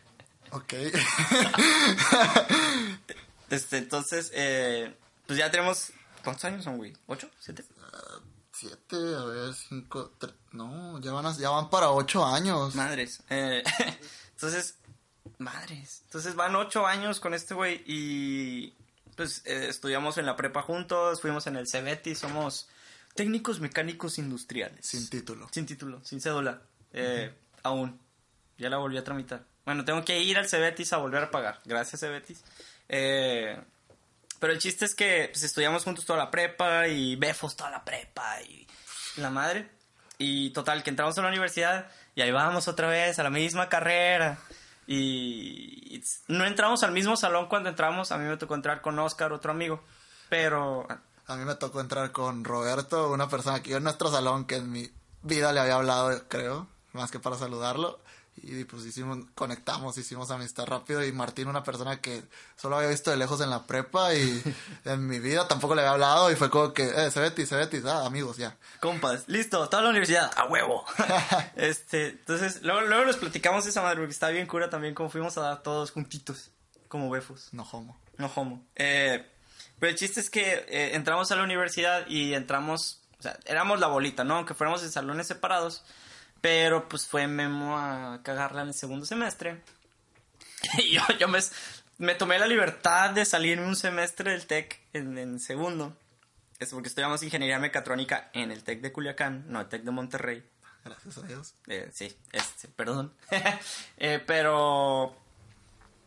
[0.50, 0.72] ok.
[3.50, 4.92] este, entonces, eh,
[5.26, 5.92] pues ya tenemos,
[6.22, 6.92] ¿cuántos años son, güey?
[7.06, 7.28] ¿Ocho?
[7.38, 7.64] ¿Siete?
[8.54, 12.74] Siete, a ver, cinco, tres, no, ya van, a- ya van para ocho años.
[12.74, 13.22] Madres.
[13.30, 13.62] Eh,
[14.34, 14.76] entonces,
[15.38, 16.02] madres.
[16.04, 18.74] Entonces van ocho años con este güey y
[19.16, 22.68] pues eh, estudiamos en la prepa juntos, fuimos en el Cebeti, somos
[23.14, 24.86] técnicos mecánicos industriales.
[24.86, 25.48] Sin título.
[25.50, 26.62] Sin título, sin cédula.
[26.92, 28.00] Eh, Aún.
[28.58, 29.44] Ya la volví a tramitar.
[29.64, 31.60] Bueno, tengo que ir al Cebetis a volver a pagar.
[31.64, 32.44] Gracias, Cebetis.
[32.88, 33.58] Eh,
[34.42, 37.84] pero el chiste es que pues, estudiamos juntos toda la prepa y Befos toda la
[37.84, 38.66] prepa y
[39.18, 39.70] la madre.
[40.18, 41.86] Y total, que entramos a la universidad
[42.16, 44.40] y ahí vamos otra vez a la misma carrera.
[44.88, 48.10] Y, no entramos al mismo salón cuando entramos.
[48.10, 49.80] A mí me tocó entrar con Oscar, otro amigo.
[50.28, 50.88] Pero
[51.28, 54.56] A mí me tocó entrar con Roberto, una persona que yo en nuestro salón que
[54.56, 54.90] en mi
[55.22, 58.01] vida le había hablado, creo, más que para saludarlo.
[58.36, 61.04] Y pues hicimos, conectamos, hicimos amistad rápido.
[61.04, 62.22] Y Martín, una persona que
[62.56, 64.42] solo había visto de lejos en la prepa y
[64.84, 66.30] en mi vida tampoco le había hablado.
[66.30, 68.56] Y fue como que, eh, Cebetis, Cebetis, ah, amigos, ya.
[68.80, 70.84] Compas, listo, toda la universidad, a huevo.
[71.56, 75.36] este, entonces, luego, luego nos platicamos esa madre, porque está bien cura también como fuimos
[75.38, 76.50] a dar todos juntitos,
[76.88, 78.00] como befos, No homo.
[78.16, 78.64] no homo.
[78.76, 79.24] Eh,
[79.78, 83.78] pero el chiste es que eh, entramos a la universidad y entramos, o sea, éramos
[83.78, 84.36] la bolita, ¿no?
[84.36, 85.84] Aunque fuéramos en salones separados,
[86.42, 89.62] pero pues fue Memo a cagarla en el segundo semestre.
[90.78, 91.38] y yo, yo me,
[91.96, 95.96] me tomé la libertad de salirme un semestre del TEC en, en segundo.
[96.58, 100.44] Es porque estudiamos ingeniería mecatrónica en el TEC de Culiacán, no el TEC de Monterrey.
[100.84, 101.54] Gracias a Dios.
[101.68, 103.14] Eh, sí, este, perdón.
[103.96, 105.16] Eh, pero.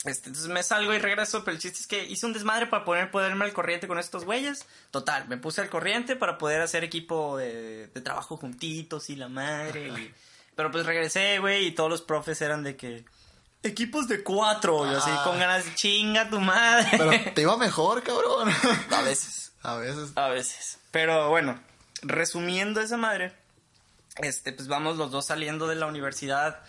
[0.06, 2.86] Este, entonces me salgo y regreso, pero el chiste es que hice un desmadre para
[2.86, 4.66] poder ponerme al corriente con estos güeyes.
[4.92, 9.28] Total, me puse al corriente para poder hacer equipo de, de trabajo juntitos y la
[9.30, 9.88] madre.
[9.90, 10.14] y-
[10.56, 13.04] pero pues regresé, güey, y todos los profes eran de que.
[13.64, 14.86] equipos de cuatro.
[14.90, 15.22] Yo así Ah.
[15.26, 16.88] con ganas de chinga tu madre.
[16.92, 18.50] Pero te iba mejor, cabrón.
[18.92, 19.52] a veces.
[19.64, 20.12] A veces.
[20.16, 20.78] A veces.
[20.92, 21.60] Pero bueno,
[22.04, 23.34] resumiendo esa madre,
[24.18, 26.60] este, pues vamos los dos saliendo de la universidad,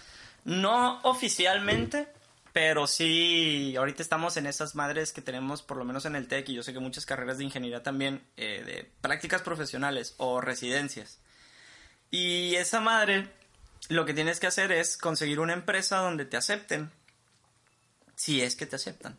[0.45, 2.09] no oficialmente,
[2.57, 6.49] pero sí, ahorita estamos en esas madres que tenemos, por lo menos en el TEC,
[6.49, 11.19] y yo sé que muchas carreras de ingeniería también, eh, de prácticas profesionales o residencias.
[12.11, 13.29] Y esa madre,
[13.91, 16.91] lo que tienes que hacer es conseguir una empresa donde te acepten,
[18.15, 19.19] si es que te aceptan.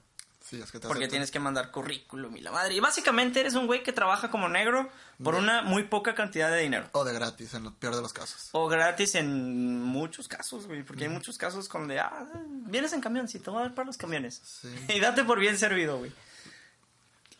[0.49, 1.09] Sí, es que te Porque aceptan.
[1.09, 2.73] tienes que mandar currículum y la madre.
[2.73, 4.89] Y básicamente eres un güey que trabaja como negro
[5.21, 6.87] por una muy poca cantidad de dinero.
[6.93, 8.47] O de gratis, en lo peor de los casos.
[8.53, 10.83] O gratis en muchos casos, güey.
[10.83, 12.25] Porque hay muchos casos donde, ah,
[12.67, 14.41] vienes en camión, sí, te voy a dar para los camiones.
[14.61, 14.69] Sí.
[14.95, 16.13] Y date por bien servido, güey.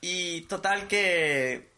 [0.02, 1.72] Y total que,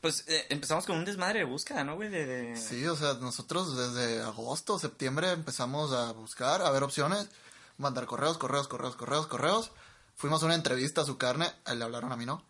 [0.00, 2.08] pues eh, empezamos con un desmadre de búsqueda, ¿no, güey?
[2.08, 7.28] De, de- Sí, o sea, nosotros desde agosto, septiembre empezamos a buscar, a ver opciones,
[7.78, 9.70] mandar correos, correos, correos, correos, correos.
[10.16, 12.42] Fuimos a una entrevista a su carne, a él le hablaron a mí, ¿no?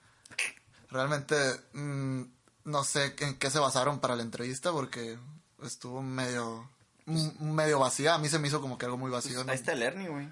[0.90, 1.36] Realmente
[1.72, 2.22] mm,
[2.64, 5.18] no sé en qué se basaron para la entrevista porque
[5.62, 6.70] estuvo medio
[7.06, 8.14] medio vacía.
[8.14, 9.44] A mí se me hizo como que algo muy vacío.
[9.44, 9.50] ¿no?
[9.50, 10.28] Ahí está el Ernie, güey.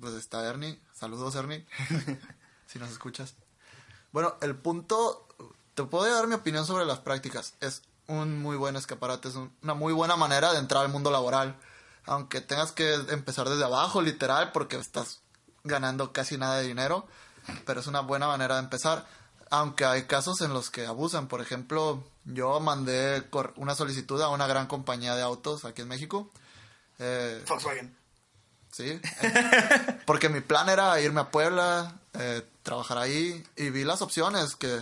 [0.00, 0.78] Pues está Ernie.
[0.94, 1.66] Saludos, Ernie.
[2.66, 3.34] si nos escuchas.
[4.12, 5.26] Bueno, el punto.
[5.74, 7.54] Te puedo dar mi opinión sobre las prácticas.
[7.60, 9.28] Es un muy buen escaparate.
[9.28, 11.56] Es un- una muy buena manera de entrar al mundo laboral.
[12.06, 15.20] Aunque tengas que empezar desde abajo, literal, porque estás
[15.68, 17.06] ganando casi nada de dinero.
[17.66, 19.06] Pero es una buena manera de empezar.
[19.50, 21.26] Aunque hay casos en los que abusan.
[21.28, 23.24] Por ejemplo, yo mandé
[23.56, 26.30] una solicitud a una gran compañía de autos aquí en México.
[26.98, 27.96] Eh, Volkswagen.
[28.70, 29.00] Sí.
[29.22, 34.56] eh, Porque mi plan era irme a Puebla, eh, trabajar ahí y vi las opciones
[34.56, 34.80] que,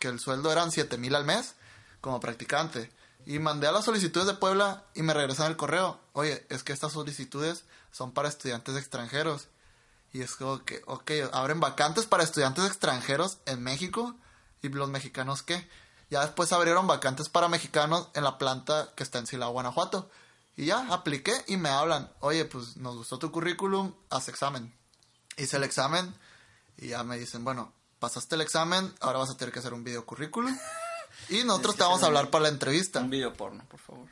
[0.00, 1.54] que el sueldo eran 7 mil al mes
[2.00, 2.90] como practicante.
[3.26, 6.00] Y mandé a las solicitudes de Puebla y me regresaron el correo.
[6.14, 9.48] Oye, es que estas solicitudes son para estudiantes extranjeros.
[10.12, 14.16] Y es como que, ok, abren vacantes para estudiantes extranjeros en México.
[14.62, 15.68] ¿Y los mexicanos qué?
[16.10, 20.10] Ya después abrieron vacantes para mexicanos en la planta que está en Silao, Guanajuato.
[20.56, 22.10] Y ya, apliqué y me hablan.
[22.20, 24.74] Oye, pues nos gustó tu currículum, haz examen.
[25.36, 26.14] Hice el examen
[26.78, 29.84] y ya me dicen, bueno, pasaste el examen, ahora vas a tener que hacer un
[29.84, 30.56] video currículum.
[31.28, 33.00] Y nosotros te vamos a hablar para la entrevista.
[33.00, 34.08] Un video porno, por favor.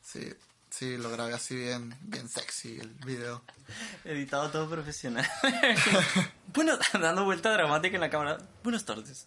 [0.00, 0.32] Sí,
[0.72, 3.42] sí, lo grabé así bien, bien sexy el video.
[4.04, 5.28] Editado todo profesional.
[6.54, 8.38] bueno, dando vuelta dramática en la cámara.
[8.64, 9.26] Buenas tardes.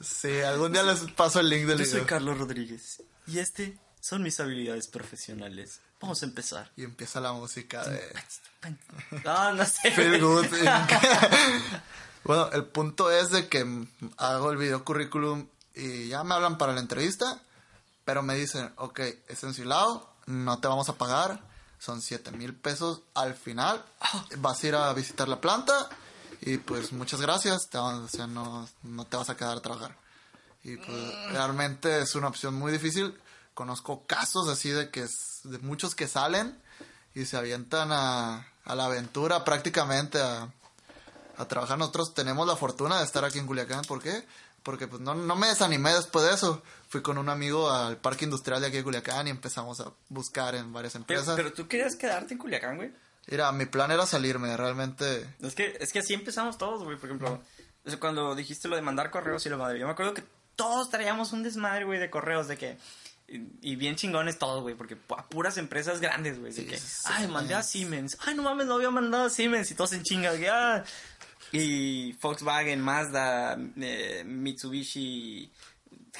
[0.00, 2.06] Sí, algún día les paso el link del Yo soy video.
[2.06, 5.80] Carlos Rodríguez y este son mis habilidades profesionales.
[6.00, 6.72] Vamos a empezar.
[6.76, 8.00] Y empieza la música de
[9.24, 9.90] Ah, no sé.
[9.90, 10.46] Feel Good.
[12.24, 13.86] bueno, el punto es de que
[14.16, 17.40] hago el video currículum y ya me hablan para la entrevista,
[18.10, 18.98] pero me dicen, ok,
[19.28, 21.40] es ensilado, no te vamos a pagar,
[21.78, 23.84] son 7 mil pesos al final,
[24.38, 25.88] vas a ir a visitar la planta
[26.40, 29.60] y pues muchas gracias, te vamos- o sea, no, no te vas a quedar a
[29.62, 29.96] trabajar.
[30.64, 33.16] Y pues realmente es una opción muy difícil.
[33.54, 36.60] Conozco casos así de que es- de muchos que salen
[37.14, 40.52] y se avientan a, a la aventura prácticamente a,
[41.36, 41.78] a trabajar.
[41.78, 43.82] Nosotros tenemos la fortuna de estar aquí en Culiacán.
[43.84, 44.26] ¿Por qué?
[44.62, 46.62] Porque pues no, no me desanimé después de eso.
[46.88, 50.54] Fui con un amigo al parque industrial de aquí de Culiacán y empezamos a buscar
[50.54, 51.34] en varias empresas.
[51.36, 52.92] pero tú querías quedarte en Culiacán, güey.
[53.30, 55.26] Mira, mi plan era salirme, realmente.
[55.40, 56.96] Es que, es que así empezamos todos, güey.
[56.96, 57.40] Por ejemplo,
[58.00, 60.24] cuando dijiste lo de mandar correos y la madre, yo me acuerdo que
[60.56, 62.78] todos traíamos un desmadre, güey, de correos, de que.
[63.28, 66.52] Y, y bien chingones todos, güey, porque a puras empresas grandes, güey.
[66.52, 68.18] De Sí, que, sí, ay, mandé a Siemens.
[68.20, 69.70] Ay, no mames, no había mandado a Siemens.
[69.70, 70.84] Y todos en chinga, de que, ah.
[71.52, 75.50] Y Volkswagen, Mazda, eh, Mitsubishi,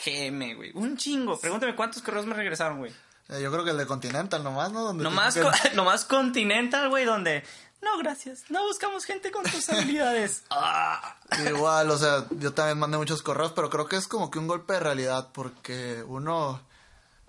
[0.04, 0.70] GM, güey.
[0.74, 1.38] Un chingo.
[1.38, 2.92] Pregúntame cuántos correos me regresaron, güey.
[3.28, 4.82] eh, yo creo que el de Continental nomás, ¿no?
[4.82, 7.44] Donde Nomás, co- nomás Continental, güey, donde...
[7.82, 8.44] No, gracias.
[8.50, 10.42] No buscamos gente con tus habilidades.
[10.50, 11.16] Ah.
[11.48, 14.48] Igual, o sea, yo también mandé muchos correos, pero creo que es como que un
[14.48, 16.60] golpe de realidad porque uno,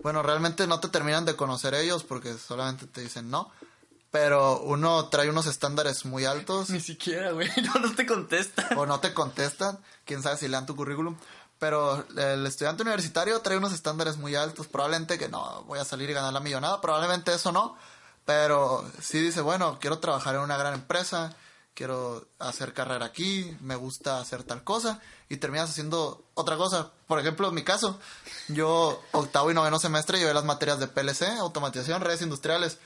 [0.00, 3.50] bueno, realmente no te terminan de conocer ellos porque solamente te dicen no,
[4.12, 7.48] pero uno trae unos estándares muy altos Ni siquiera, güey.
[7.62, 8.68] No, no te contesta.
[8.76, 11.16] o no te contestan, quién sabe si lean tu currículum,
[11.58, 16.10] pero el estudiante universitario trae unos estándares muy altos, probablemente que no voy a salir
[16.10, 17.76] y ganar la millonada, probablemente eso no,
[18.24, 21.34] pero sí dice, bueno, quiero trabajar en una gran empresa,
[21.74, 26.90] quiero hacer carrera aquí, me gusta hacer tal cosa, y terminas haciendo otra cosa.
[27.06, 27.98] Por ejemplo, en mi caso,
[28.48, 32.78] yo octavo y noveno semestre llevé las materias de PLC, automatización, redes industriales,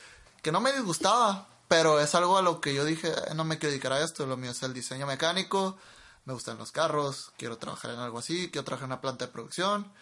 [0.47, 3.59] que no me disgustaba, pero es algo a lo que yo dije, "Eh, no me
[3.59, 5.76] quiero dedicar a esto, lo mío es el diseño mecánico,
[6.24, 9.32] me gustan los carros, quiero trabajar en algo así, quiero trabajar en una planta de
[9.32, 9.92] producción,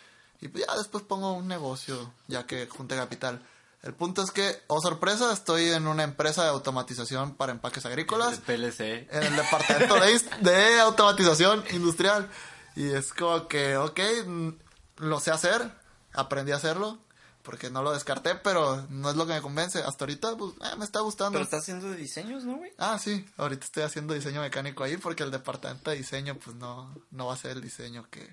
[0.43, 3.43] y pues ya después pongo un negocio, ya que junte capital.
[3.81, 8.41] El punto es que, oh sorpresa, estoy en una empresa de automatización para empaques agrícolas.
[8.41, 9.09] PLC.
[9.11, 12.29] En el departamento de, de automatización industrial.
[12.77, 14.01] Y es como que, ok,
[14.99, 15.73] lo sé hacer,
[16.13, 16.99] aprendí a hacerlo,
[17.45, 19.81] porque no lo descarté, pero no es lo que me convence.
[19.81, 21.33] Hasta ahorita, pues, eh, me está gustando.
[21.33, 22.73] Pero estás haciendo diseños, ¿no, güey?
[22.79, 26.93] Ah, sí, ahorita estoy haciendo diseño mecánico ahí porque el departamento de diseño, pues no,
[27.11, 28.29] no va a ser el diseño que.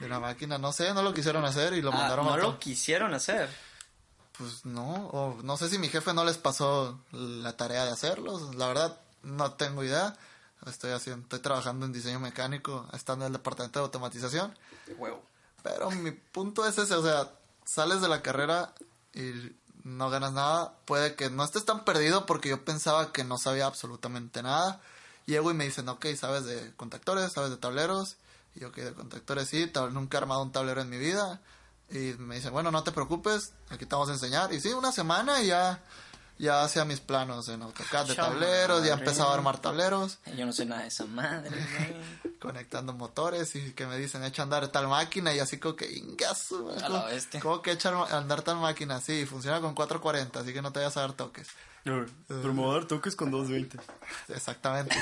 [0.00, 2.38] de la máquina, no sé, no lo quisieron hacer y lo Ah, mandaron no a
[2.38, 3.50] lo quisieron hacer.
[4.38, 8.54] Pues no, o no sé si mi jefe no les pasó la tarea de hacerlos,
[8.54, 10.16] la verdad no tengo idea.
[10.66, 14.56] Estoy haciendo, estoy trabajando en diseño mecánico, estando en el departamento de automatización.
[14.86, 15.22] De huevo.
[15.62, 17.30] Pero mi punto es ese, o sea,
[17.66, 18.72] sales de la carrera
[19.12, 19.32] y
[19.84, 20.78] no ganas nada.
[20.86, 24.80] Puede que no estés tan perdido porque yo pensaba que no sabía absolutamente nada.
[25.26, 28.16] Llego y me dicen, ok, sabes de contactores, sabes de tableros.
[28.54, 31.42] Y yo, ok, de contactores sí, nunca he armado un tablero en mi vida.
[31.90, 34.52] Y me dicen, bueno, no te preocupes, aquí te vamos a enseñar.
[34.52, 35.82] Y sí, una semana y ya,
[36.38, 38.92] ya hacía mis planos en AutoCAD de tableros, ya Chamadre.
[38.92, 41.50] empezaba a armar tableros Yo no sé nada de esa madre,
[42.40, 45.90] conectando motores y que me dicen echa a andar tal máquina y así como que
[45.90, 47.40] ingazo, A la bestia.
[47.40, 49.00] ¿Cómo que echar a andar tal máquina?
[49.00, 51.48] Sí, funciona con 440, así que no te vayas a dar toques.
[51.84, 53.78] Pero me voy a dar toques con 220.
[54.34, 54.96] Exactamente.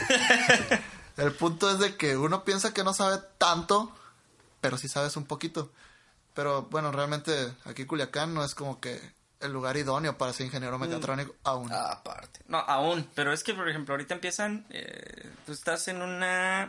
[1.17, 3.91] El punto es de que uno piensa que no sabe tanto,
[4.61, 5.71] pero sí sabes un poquito.
[6.35, 9.01] Pero bueno, realmente aquí Culiacán no es como que
[9.41, 11.73] el lugar idóneo para ser ingeniero mecatrónico aún.
[11.73, 12.41] Aparte.
[12.49, 13.09] No, aún.
[13.15, 14.67] Pero es que, por ejemplo, ahorita empiezan.
[14.71, 16.67] eh, tú estás en una.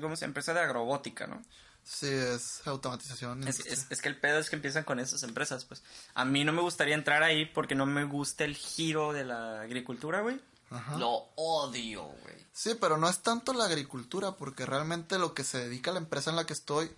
[0.00, 1.42] ¿Cómo se Empresa de agrobótica, ¿no?
[1.84, 3.46] Sí, es automatización.
[3.46, 5.82] Es, es- es que el pedo es que empiezan con esas empresas, pues.
[6.14, 9.60] A mí no me gustaría entrar ahí porque no me gusta el giro de la
[9.60, 10.40] agricultura, güey.
[10.70, 10.96] Ajá.
[10.98, 12.34] Lo odio, güey.
[12.52, 16.00] Sí, pero no es tanto la agricultura, porque realmente lo que se dedica a la
[16.00, 16.90] empresa en la que estoy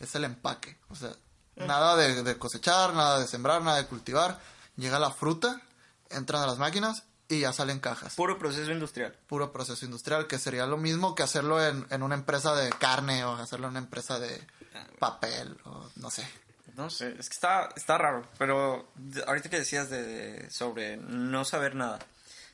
[0.00, 0.76] es el empaque.
[0.88, 1.12] O sea,
[1.56, 4.40] nada de, de cosechar, nada de sembrar, nada de cultivar.
[4.76, 5.60] Llega la fruta,
[6.10, 8.14] entran a las máquinas y ya salen cajas.
[8.16, 9.16] Puro proceso industrial.
[9.26, 13.24] Puro proceso industrial, que sería lo mismo que hacerlo en, en una empresa de carne
[13.24, 14.46] o hacerlo en una empresa de
[14.98, 16.28] papel o no sé.
[16.76, 18.26] No sé, es que está, está raro.
[18.36, 18.88] Pero
[19.26, 22.00] ahorita que decías de, de- sobre no saber nada.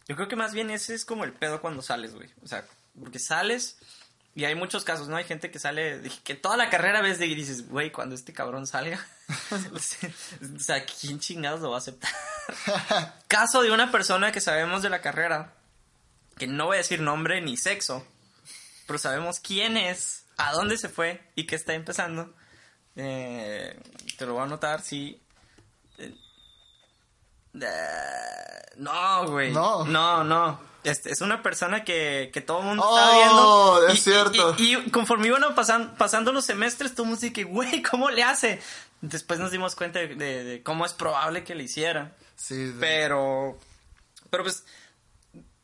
[0.06, 2.28] Yo creo que más bien ese es como el pedo cuando sales, güey.
[2.44, 2.64] O sea,
[2.98, 3.76] porque sales
[4.34, 5.16] y hay muchos casos, ¿no?
[5.16, 8.32] Hay gente que sale, que toda la carrera ves de y dices, güey, cuando este
[8.32, 9.04] cabrón salga,
[9.50, 12.10] o sea, ¿quién chingados lo va a aceptar?
[13.28, 15.54] Caso de una persona que sabemos de la carrera,
[16.38, 18.06] que no voy a decir nombre ni sexo,
[18.86, 22.34] pero sabemos quién es, a dónde se fue y que está empezando.
[22.96, 23.78] Eh,
[24.16, 25.20] te lo voy a anotar, sí.
[25.98, 26.14] Eh,
[27.54, 27.66] eh,
[28.76, 29.52] no, güey.
[29.52, 29.84] No.
[29.84, 30.60] No, no.
[30.82, 33.88] Este, es una persona que, que todo el mundo Oh, estaba viendo.
[33.88, 34.54] es cierto.
[34.58, 38.08] Y, y conforme iban pasan- pasando los semestres, todo el mundo dice que, güey, ¿cómo
[38.10, 38.60] le hace?
[39.02, 42.12] Después nos dimos cuenta de, de- de cómo es probable que le hiciera.
[42.36, 43.58] Sí, de- Pero,
[44.30, 44.64] pero pues,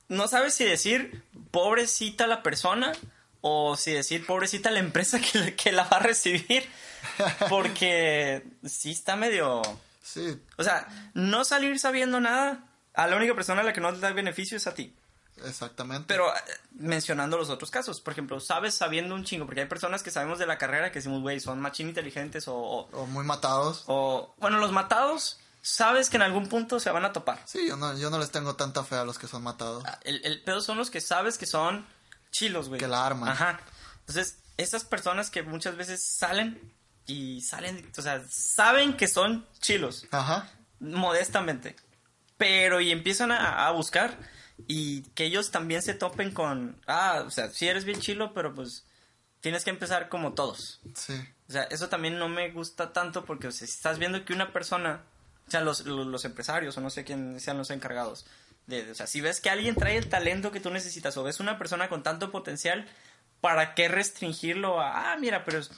[0.08, 2.92] no sabes si decir pobrecita la persona
[3.40, 6.68] o si decir pobrecita la empresa que, que la va a recibir.
[7.48, 9.62] Porque sí está medio...
[10.06, 13.92] sí, O sea, no salir sabiendo nada, a la única persona a la que no
[13.92, 14.94] te da beneficio es a ti.
[15.44, 16.06] exactamente.
[16.08, 16.38] Pero eh,
[16.72, 20.38] mencionando los otros casos, por ejemplo, sabes sabiendo un chingo, porque hay personas que sabemos
[20.38, 23.84] de la carrera que decimos, güey, son machín inteligentes o, o, o muy matados.
[23.86, 27.40] o- bueno, los matados, sabes que en algún punto se van a topar.
[27.44, 29.84] Sí, yo no, yo no les tengo tanta fe a los que son matados.
[29.86, 31.84] Ah, El, el pedo son los que sabes que son
[32.30, 32.78] chilos, güey.
[32.80, 33.28] Que la arman.
[33.28, 33.60] Ajá.
[34.00, 36.72] Entonces, esas personas que muchas veces salen
[37.06, 40.48] y salen, o sea, saben que son chilos, Ajá.
[40.80, 41.76] modestamente.
[42.36, 44.16] Pero y empiezan a, a buscar
[44.66, 48.54] y que ellos también se topen con, ah, o sea, sí eres bien chilo, pero
[48.54, 48.84] pues
[49.40, 50.80] tienes que empezar como todos.
[50.94, 51.14] Sí.
[51.48, 54.32] O sea, eso también no me gusta tanto porque o sea, si estás viendo que
[54.32, 55.02] una persona,
[55.46, 58.26] o sea, los, los, los empresarios o no sé quién sean los encargados,
[58.66, 61.38] de, o sea, si ves que alguien trae el talento que tú necesitas o ves
[61.40, 62.86] una persona con tanto potencial,
[63.40, 65.70] ¿para qué restringirlo a, ah, mira, pero es-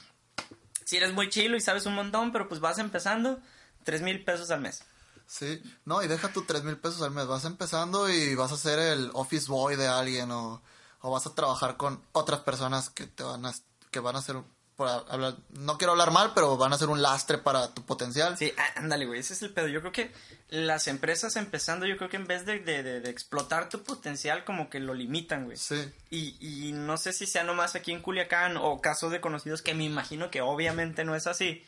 [0.89, 3.39] si eres muy chilo y sabes un montón, pero pues vas empezando,
[3.83, 4.81] tres mil pesos al mes.
[5.27, 7.27] Sí, no, y deja tu tres mil pesos al mes.
[7.27, 10.63] Vas empezando y vas a ser el office boy de alguien o,
[11.01, 13.53] o vas a trabajar con otras personas que te van a,
[13.91, 14.37] que van a ser,
[14.79, 18.37] por hablar, no quiero hablar mal, pero van a ser un lastre para tu potencial.
[18.37, 19.67] Sí, ándale, güey, ese es el pedo.
[19.67, 20.09] Yo creo que
[20.47, 24.45] las empresas empezando, yo creo que en vez de, de, de- de explotar tu potencial,
[24.45, 25.57] como que lo limitan, güey.
[25.57, 29.61] Sí, Y, y no sé si sea nomás aquí en Culiacán o casos de conocidos
[29.61, 31.61] que me imagino que obviamente no es así.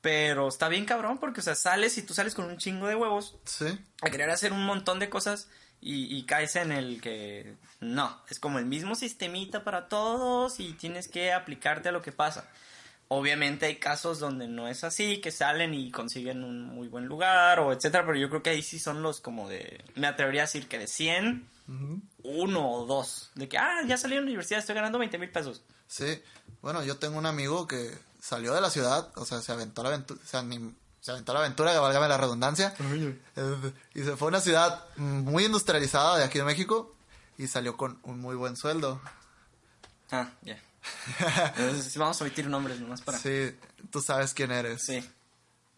[0.00, 2.94] Pero está bien cabrón porque, o sea, sales y tú sales con un chingo de
[2.94, 3.66] huevos sí,
[4.02, 5.48] a querer hacer un montón de cosas
[5.80, 10.72] y, y caes en el que no, es como el mismo sistemita para todos y
[10.72, 12.48] tienes que aplicarte a lo que pasa.
[13.08, 17.60] Obviamente hay casos donde no es así, que salen y consiguen un muy buen lugar
[17.60, 20.46] o etcétera, pero yo creo que ahí sí son los como de, me atrevería a
[20.46, 21.48] decir que de 100,
[22.24, 25.30] uno o dos, de que, ah, ya salí de la universidad, estoy ganando 20 mil
[25.30, 25.62] pesos.
[25.86, 26.20] Sí,
[26.62, 29.90] bueno, yo tengo un amigo que salió de la ciudad, o sea, se aventó la
[29.90, 30.74] aventura, o sea, ni-
[31.06, 32.74] se aventó la aventura, que válgame la redundancia,
[33.36, 36.96] eh, y se fue a una ciudad muy industrializada de aquí de México
[37.38, 39.00] y salió con un muy buen sueldo.
[40.10, 40.60] Ah, ya.
[41.56, 43.18] Entonces, sí, vamos a omitir nombres nomás para...
[43.18, 43.50] Sí.
[43.50, 43.56] Sí,
[43.88, 44.88] tú sabes quién eres.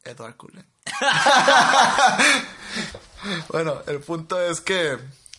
[0.03, 0.67] Edward Cullen.
[3.51, 4.97] bueno, el punto es que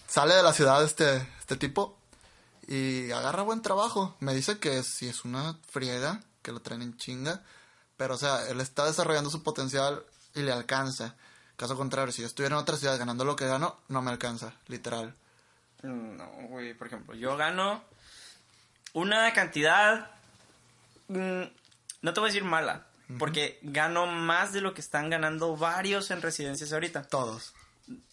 [0.08, 1.98] sale de la ciudad este, este tipo
[2.68, 4.16] y agarra buen trabajo.
[4.20, 7.42] Me dice que si es una friega, que lo traen en chinga,
[8.00, 10.02] pero o sea, él está desarrollando su potencial
[10.34, 11.16] y le alcanza.
[11.58, 14.54] Caso contrario, si yo estuviera en otra ciudad ganando lo que gano, no me alcanza,
[14.68, 15.14] literal.
[15.84, 17.84] No, güey, por ejemplo, yo gano
[18.94, 20.10] una cantidad,
[21.10, 21.42] mm,
[22.02, 22.86] no te voy a decir mala,
[23.18, 27.04] porque gano más de lo que están ganando varios en residencias ahorita.
[27.04, 27.54] Todos.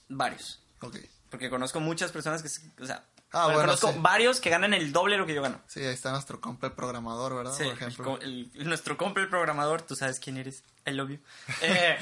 [0.08, 0.60] Varios.
[0.80, 0.96] Ok.
[1.30, 3.98] Porque conozco muchas personas que, se- o sea, Ah, bueno, conozco sí.
[4.00, 5.60] varios que ganan el doble de lo que yo gano.
[5.66, 7.52] Sí, ahí está nuestro compa el programador, ¿verdad?
[7.52, 8.18] Sí, Por el ejemplo.
[8.22, 11.18] el- nuestro compa el programador, tú sabes quién eres, I love you.
[11.62, 11.98] Eh,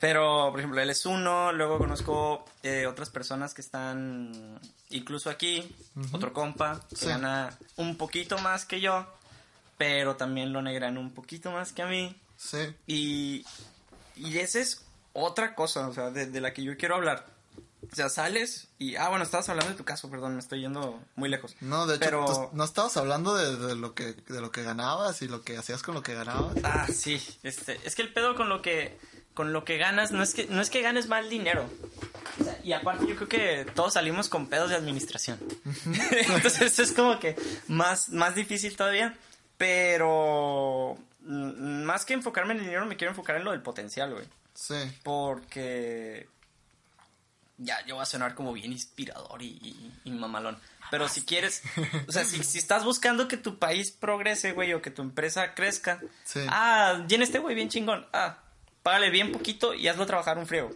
[0.00, 4.60] pero, por ejemplo, él es uno, luego conozco eh, otras personas que están
[4.90, 5.74] incluso aquí,
[6.12, 7.06] otro compa que Sí.
[7.06, 9.06] gana un poquito más que yo,
[9.76, 12.16] pero también lo negran un poquito más que a mí.
[12.36, 12.58] Sí.
[12.86, 13.44] Y,
[14.14, 17.26] y esa es otra cosa, o sea, de, de la que yo quiero hablar.
[17.90, 18.96] O sea, sales y...
[18.96, 21.56] Ah, bueno, estabas hablando de tu caso, perdón, me estoy yendo muy lejos.
[21.60, 24.62] No, de hecho, Pero- tú- no estabas hablando de, de lo que de lo que
[24.62, 26.54] ganabas y lo que hacías con lo que ganabas.
[26.64, 28.98] Ah, sí, este, es que el pedo con lo que
[29.34, 31.64] con lo que ganas no es que no es que ganes mal dinero.
[32.40, 35.38] O sea, y aparte yo creo que todos salimos con pedos de administración.
[36.28, 37.36] Entonces es como que
[37.68, 39.16] más más difícil todavía,
[39.68, 44.24] pero más que enfocarme en el dinero me quiero enfocar en lo del potencial, güey,
[44.54, 44.74] Sí.
[45.02, 46.28] porque
[47.58, 50.58] ya yo voy a sonar como bien inspirador y, y- y mamalón.
[50.90, 51.62] Pero si quieres,
[52.06, 55.54] o sea, si, si estás buscando que tu país progrese, güey, o que tu empresa
[55.54, 56.40] crezca, Sí.
[56.48, 58.38] ah, llena este güey bien chingón, ah,
[58.82, 60.70] págale bien poquito y hazlo trabajar un friego.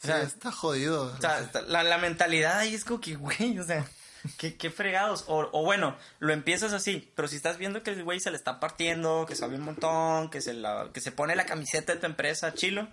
[0.00, 1.12] Sí, sea, está jodido.
[1.12, 3.84] O sea, está- la, la mentalidad ahí es como que, güey, o sea,
[4.38, 5.24] qué, qué fregados.
[5.26, 8.36] O, o bueno, lo empiezas así, pero si estás viendo que el güey se le
[8.36, 12.00] está partiendo, que sabe un montón, que se, la, que se pone la camiseta de
[12.00, 12.88] tu empresa, chilo,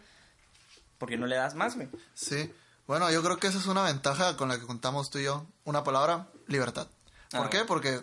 [0.98, 1.88] ¿por qué no le das más, güey?
[2.14, 2.52] Sí.
[2.88, 5.46] Bueno, yo creo que esa es una ventaja con la que contamos tú y yo.
[5.66, 6.88] Una palabra, libertad.
[7.32, 7.66] ¿Por Ah, qué?
[7.66, 8.02] Porque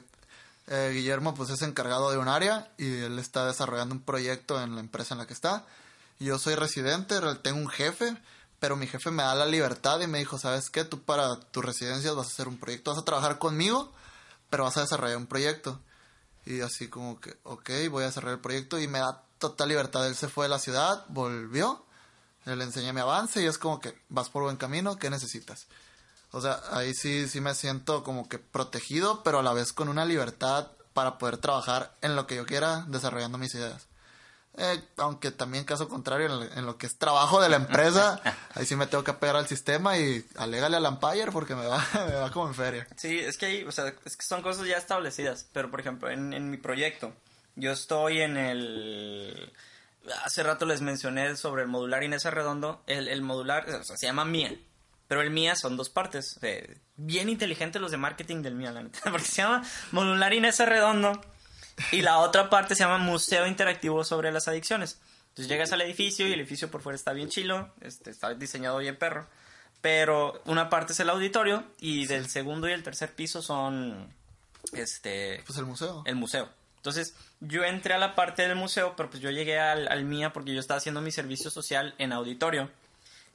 [0.66, 4.74] eh, Guillermo pues es encargado de un área y él está desarrollando un proyecto en
[4.74, 5.64] la empresa en la que está.
[6.20, 8.14] Yo soy residente, re- tengo un jefe,
[8.60, 10.84] pero mi jefe me da la libertad y me dijo, ¿sabes qué?
[10.84, 13.90] Tú para tus residencias vas a hacer un proyecto, vas a trabajar conmigo,
[14.50, 15.80] pero vas a desarrollar un proyecto.
[16.44, 20.06] Y así como que, ok, voy a desarrollar el proyecto y me da total libertad.
[20.06, 21.84] Él se fue de la ciudad, volvió,
[22.46, 25.66] le enseñé mi avance y es como que vas por buen camino, ¿qué necesitas?
[26.32, 29.88] O sea, ahí sí, sí me siento como que protegido, pero a la vez con
[29.88, 33.86] una libertad para poder trabajar en lo que yo quiera, desarrollando mis ideas.
[34.56, 38.20] Eh, aunque también caso contrario, en, lo- en lo que es trabajo de la empresa,
[38.54, 41.84] ahí sí me tengo que apegar al sistema y alégale al Empire porque me va,
[42.06, 42.86] me va como en feria.
[42.96, 45.46] Sí, es que hay, o sea, es que son cosas ya establecidas.
[45.52, 47.12] Pero, por ejemplo, en, en mi proyecto,
[47.56, 49.52] yo estoy en el...
[50.24, 52.82] Hace rato les mencioné sobre el modular Inés Arredondo.
[52.86, 54.54] El, el modular, o sea, se llama MIA.
[55.08, 56.38] Pero el MIA son dos partes.
[56.42, 59.00] Eh, bien inteligentes los de marketing del MIA, la neta.
[59.10, 61.20] Porque se llama modular Inés Arredondo.
[61.90, 65.00] Y la otra parte se llama Museo Interactivo sobre las Adicciones.
[65.30, 68.78] Entonces llegas al edificio y el edificio por fuera está bien chilo, este, está diseñado
[68.78, 69.26] bien perro.
[69.80, 74.08] Pero una parte es el auditorio y del segundo y el tercer piso son
[74.72, 76.02] este Pues el museo.
[76.06, 76.48] el museo.
[76.84, 80.34] Entonces, yo entré a la parte del museo, pero pues yo llegué al, al MIA
[80.34, 82.70] porque yo estaba haciendo mi servicio social en auditorio.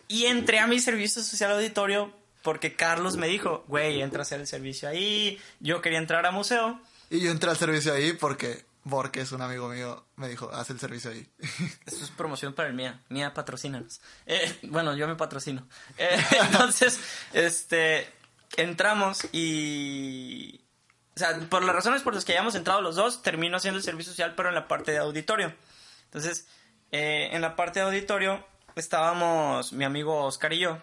[0.08, 4.40] Y entré a mi servicio social auditorio porque Carlos me dijo, güey, entra a hacer
[4.40, 5.42] el servicio ahí.
[5.60, 6.80] Yo quería entrar a museo.
[7.10, 10.70] Y yo entré al servicio ahí porque Borque es un amigo mío, me dijo, haz
[10.70, 11.28] el servicio ahí.
[11.88, 13.02] Esto es promoción para el MIA.
[13.10, 14.00] MIA, patrocínanos.
[14.28, 15.68] Eh, bueno, yo me patrocino.
[15.98, 17.00] Eh, entonces,
[17.34, 18.08] este,
[18.58, 20.59] entramos y...
[21.20, 23.84] O sea, por las razones por las que hayamos entrado los dos, termino haciendo el
[23.84, 25.54] servicio social, pero en la parte de auditorio.
[26.06, 26.48] Entonces,
[26.94, 28.42] eh, en la parte de auditorio
[28.78, 30.78] estábamos mi amigo Oscar y yo.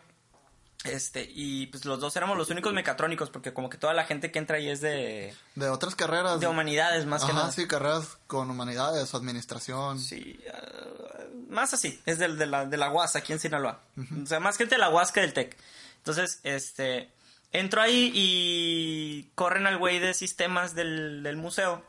[0.84, 4.30] Este, y pues los dos éramos los únicos mecatrónicos, porque como que toda la gente
[4.30, 6.38] que entra ahí es de, De otras carreras.
[6.38, 7.52] de humanidades más que Ajá, nada.
[7.52, 9.98] sí, carreras con humanidades administración.
[9.98, 13.80] Sí, ah, más así, es del, de, la, de la UAS aquí en Sinaloa.
[14.22, 15.56] O sea, más gente de la UAS que del TEC.
[15.96, 17.10] Entonces, este,
[17.58, 21.84] entro ahí y corren al güey de sistemas del, del museo.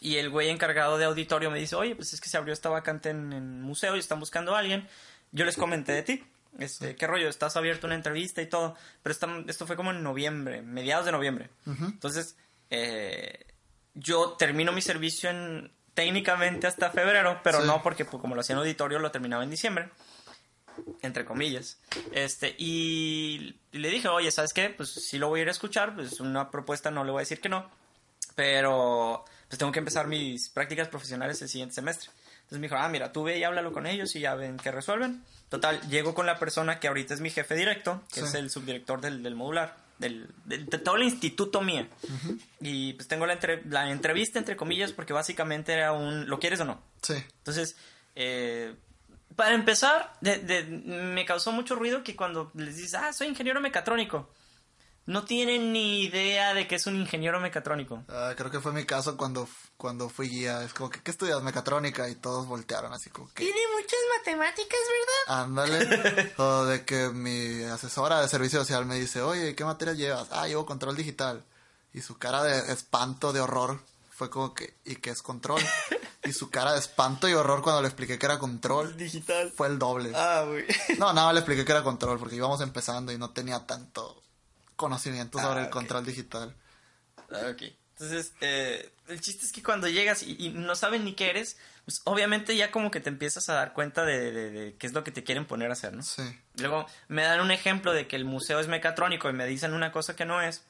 [0.00, 2.68] Y el güey encargado de auditorio me dice, oye, pues es que se abrió esta
[2.68, 4.86] vacante en, en museo y están buscando a alguien.
[5.32, 6.24] Yo les comenté de ti.
[6.58, 7.28] Este, ¿qué rollo?
[7.28, 8.76] Estás abierto a una entrevista y todo.
[9.02, 11.50] Pero esta- esto fue como en noviembre, mediados de noviembre.
[11.66, 12.36] Entonces,
[12.70, 13.46] eh,
[13.94, 17.66] yo termino mi servicio en técnicamente hasta febrero, pero Sí.
[17.66, 19.88] no porque pues, como lo hacía en auditorio lo terminaba en diciembre
[21.02, 21.78] entre comillas.
[22.12, 24.70] Este, y le dije, oye, ¿sabes qué?
[24.70, 27.22] Pues sí lo voy a ir a escuchar, pues una propuesta no le voy a
[27.22, 27.68] decir que no,
[28.34, 32.10] pero pues tengo que empezar mis prácticas profesionales el siguiente semestre.
[32.36, 34.70] Entonces me dijo, ah, mira, tú ve y háblalo con ellos y ya ven qué
[34.70, 35.24] resuelven.
[35.48, 38.26] Total, llego con la persona que ahorita es mi jefe directo, que Sí.
[38.26, 41.88] es el subdirector del, del modular, del, del- de todo el instituto mía.
[42.60, 46.60] Y pues tengo la, entre- la entrevista, entre comillas, porque básicamente era un, ¿lo quieres
[46.60, 46.80] o no?
[47.02, 47.14] Sí.
[47.38, 47.76] Entonces,
[48.14, 48.74] eh,
[49.36, 53.60] para empezar, de- de- me causó mucho ruido que cuando les dices, ah, soy ingeniero
[53.60, 54.28] mecatrónico,
[55.06, 58.02] no tienen ni idea de que es un ingeniero mecatrónico.
[58.08, 60.64] Ah, creo que fue mi caso cuando, cuando fui guía.
[60.64, 61.40] Es como que, ¿qué estudias?
[61.44, 62.08] Mecatrónica.
[62.08, 63.44] Y todos voltearon así como que...
[63.44, 64.78] Tiene muchas matemáticas,
[65.28, 65.42] ¿verdad?
[65.44, 66.32] Ándale.
[66.38, 70.28] o de que mi asesora de servicio social me dice, oye, ¿qué materias llevas?
[70.32, 71.44] Ah, llevo control digital.
[71.94, 73.80] Y su cara de espanto, de horror,
[74.16, 75.62] fue como que, ¿y qué es control?
[76.24, 79.52] y su cara de espanto y horror cuando le expliqué que era control Digital.
[79.54, 80.10] fue el doble.
[80.14, 80.64] Ah, güey.
[80.98, 84.22] No, nada, le expliqué que era control porque íbamos empezando y no tenía tanto
[84.74, 86.54] conocimiento sobre Ah, el control digital.
[87.30, 87.62] Ah, ok.
[87.98, 91.56] Entonces, eh, el chiste es que cuando llegas y, y no saben ni qué eres,
[91.86, 94.92] pues obviamente ya como que te empiezas a dar cuenta de, de- de qué es
[94.92, 96.02] lo que te quieren poner a hacer, ¿no?
[96.02, 96.22] Sí.
[96.56, 99.92] Luego me dan un ejemplo de que el museo es mecatrónico y me dicen una
[99.92, 100.62] cosa que no es.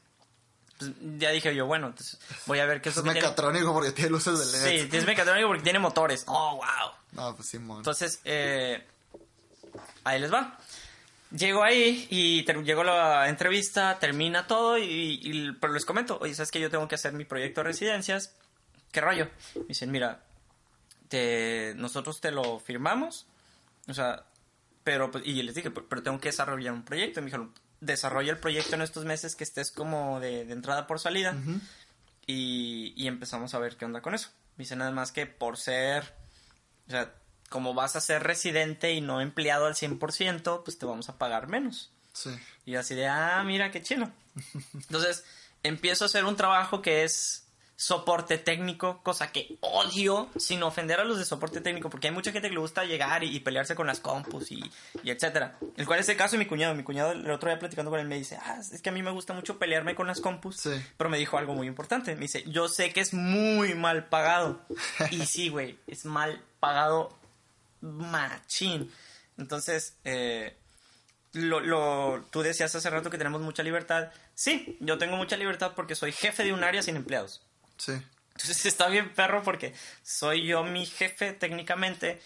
[0.78, 3.26] Pues ya dije yo, bueno, entonces voy a ver qué es Es lo que tiene.
[3.28, 4.90] mecatrónico porque tiene luces de LED.
[4.90, 6.24] Sí, es mecatrónico porque tiene motores.
[6.26, 6.92] Oh, wow.
[7.12, 7.78] No, pues Simón.
[7.78, 8.84] Entonces, eh,
[10.04, 10.58] ahí les va.
[11.36, 16.50] Llego ahí y llegó la entrevista, termina todo y, y- pero les comento, oye, ¿sabes
[16.50, 18.32] que yo tengo que hacer mi proyecto de residencias?
[18.92, 19.28] ¿Qué rollo?
[19.56, 20.20] Me dicen, mira,
[21.08, 23.26] te, nosotros te lo firmamos,
[23.88, 24.24] o sea,
[24.84, 27.18] pero, pues, y les dije, pero tengo que desarrollar un proyecto.
[27.18, 27.52] Y me dijeron,
[27.86, 31.36] desarrolla el proyecto en estos meses que estés como de, de entrada por salida
[32.26, 34.30] y, y empezamos a ver qué onda con eso.
[34.56, 36.14] Dice nada más que por ser,
[36.88, 37.14] o sea,
[37.48, 41.46] como vas a ser residente y no empleado al 100%, pues te vamos a pagar
[41.48, 41.90] menos.
[42.12, 42.30] Sí.
[42.64, 44.10] Y así de, ah, mira qué chilo.
[44.74, 45.24] Entonces,
[45.62, 47.45] empiezo a hacer un trabajo que es
[47.78, 52.32] soporte técnico, cosa que odio sin ofender a los de soporte técnico, porque hay mucha
[52.32, 54.64] gente que le gusta llegar y, y pelearse con las compus y,
[55.02, 55.58] y etcétera.
[55.76, 56.74] El cual es el caso de mi cuñado.
[56.74, 59.02] Mi cuñado el otro día platicando con él me dice, ah, es que a mí
[59.02, 60.70] me gusta mucho pelearme con las compus, Sí.
[60.96, 62.14] pero me dijo algo muy importante.
[62.14, 64.60] Me dice, yo sé que es muy mal pagado.
[65.10, 67.14] y sí, güey, es mal pagado
[67.82, 68.90] machín.
[69.38, 70.56] Entonces, eh,
[71.32, 74.10] lo, lo, tú decías hace rato que tenemos mucha libertad.
[74.34, 77.42] Sí, yo tengo mucha libertad porque soy jefe de un área sin empleados.
[77.76, 77.92] Sí.
[78.32, 82.20] Entonces está bien perro porque soy yo mi jefe técnicamente.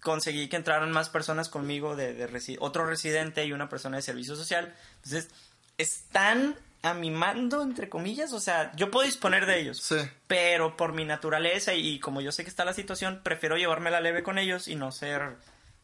[0.00, 4.02] Conseguí que entraran más personas conmigo de, de resi- otro residente y una persona de
[4.02, 4.74] servicio social.
[5.04, 5.28] Entonces
[5.76, 8.32] están a mi mando, entre comillas.
[8.32, 9.78] O sea, yo puedo disponer de ellos.
[9.82, 9.96] Sí.
[10.26, 14.00] Pero por mi naturaleza y, como yo sé que está la situación, prefiero llevarme la
[14.00, 15.36] leve con ellos y no ser...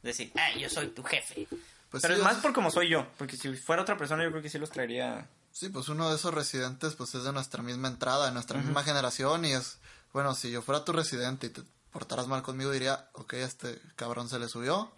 [0.02, 1.46] Decir, ay, yo soy tu jefe.
[1.90, 3.06] Pues Pero sí, es más por como soy yo.
[3.18, 5.26] Porque si fuera otra persona yo creo que sí los traería...
[5.56, 8.82] Sí, pues uno de esos residentes pues es de nuestra misma entrada, de nuestra misma
[8.82, 9.78] generación y es,
[10.12, 14.28] bueno, si yo fuera tu residente y te portaras mal conmigo diría, ok, este cabrón
[14.28, 14.92] se le subió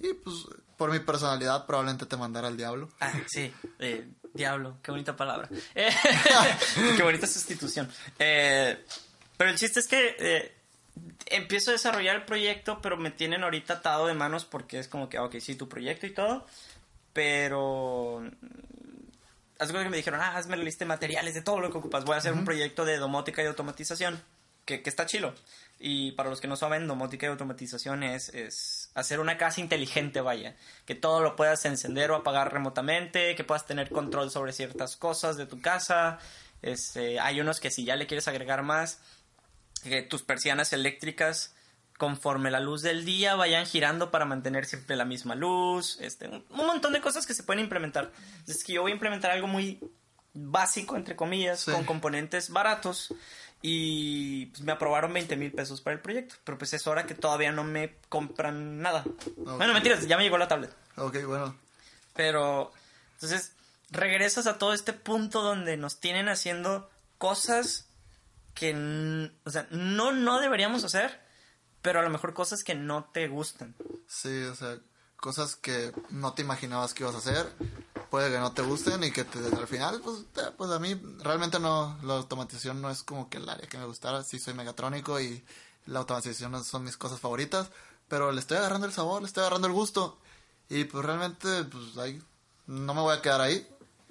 [0.00, 0.38] y pues
[0.76, 2.88] por mi personalidad probablemente te mandara al diablo.
[2.98, 5.48] Ah, sí, eh, diablo, qué bonita palabra.
[5.76, 5.94] Eh,
[6.96, 7.88] qué bonita sustitución.
[8.18, 8.84] Eh,
[9.36, 10.52] pero el chiste es que eh,
[11.26, 15.08] empiezo a desarrollar el proyecto, pero me tienen ahorita atado de manos porque es como
[15.08, 16.44] que, ok, sí, tu proyecto y todo,
[17.12, 18.28] pero...
[19.62, 22.04] Haz que me dijeron, ah, hazme la lista de materiales de todo lo que ocupas.
[22.04, 24.20] Voy a hacer un proyecto de domótica y automatización,
[24.64, 25.34] que, que está chilo.
[25.78, 30.20] Y para los que no saben, domótica y automatización es, es hacer una casa inteligente,
[30.20, 30.56] vaya.
[30.84, 35.36] Que todo lo puedas encender o apagar remotamente, que puedas tener control sobre ciertas cosas
[35.36, 36.18] de tu casa.
[36.60, 38.98] Este, hay unos que si ya le quieres agregar más,
[39.84, 41.54] que tus persianas eléctricas
[42.02, 46.44] conforme la luz del día vayan girando para mantener siempre la misma luz, este, un,
[46.50, 48.10] un montón de cosas que se pueden implementar.
[48.48, 49.78] Es que yo voy a implementar algo muy
[50.34, 51.70] básico, entre comillas, Sí.
[51.70, 53.14] con componentes baratos
[53.62, 57.14] y pues, me aprobaron 20 mil pesos para el proyecto, pero pues es hora que
[57.14, 59.04] todavía no me compran nada.
[59.36, 60.74] Bueno, mentiras, ya me llegó la tablet.
[60.96, 61.56] Ok, bueno,
[62.16, 62.72] Pero,
[63.14, 63.52] entonces,
[63.92, 67.86] regresas a todo este punto donde nos tienen haciendo cosas
[68.54, 71.22] que, o sea, no, no deberíamos hacer,
[71.82, 73.74] pero a lo mejor cosas que no te gustan.
[74.06, 74.78] sí, o sea,
[75.16, 77.46] cosas que no te imaginabas que ibas a hacer
[78.10, 81.00] puede que no te gusten y que te- al final, pues, eh, pues a mí
[81.20, 84.22] realmente no, la automatización no es como que el área que me gustara.
[84.22, 85.42] Sí soy megatrónico y
[85.86, 87.68] la automatización no son mis cosas favoritas,
[88.08, 90.18] pero le estoy agarrando el sabor, le estoy agarrando el gusto.
[90.68, 92.22] Y pues realmente, pues ahí,
[92.66, 93.66] no me voy a quedar ahí.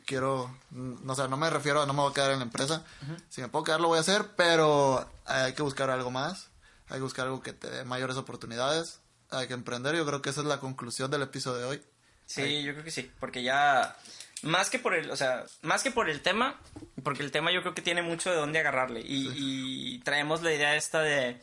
[0.06, 2.84] Quiero, no sé, no me refiero a no me voy a quedar en la empresa.
[3.30, 6.48] Si me puedo quedar, lo voy a hacer, pero hay que buscar algo más.
[6.92, 9.00] Hay que buscar algo que te dé mayores oportunidades.
[9.32, 9.96] Hay que emprender.
[9.96, 11.82] Yo creo que esa es la conclusión del episodio de hoy.
[12.26, 13.96] Sí, yo creo que sí, porque ya
[14.44, 16.60] más que por el, o sea, más que por el tema,
[17.04, 20.54] porque el tema yo creo que tiene mucho de dónde agarrarle y, y traemos la
[20.54, 21.42] idea esta de,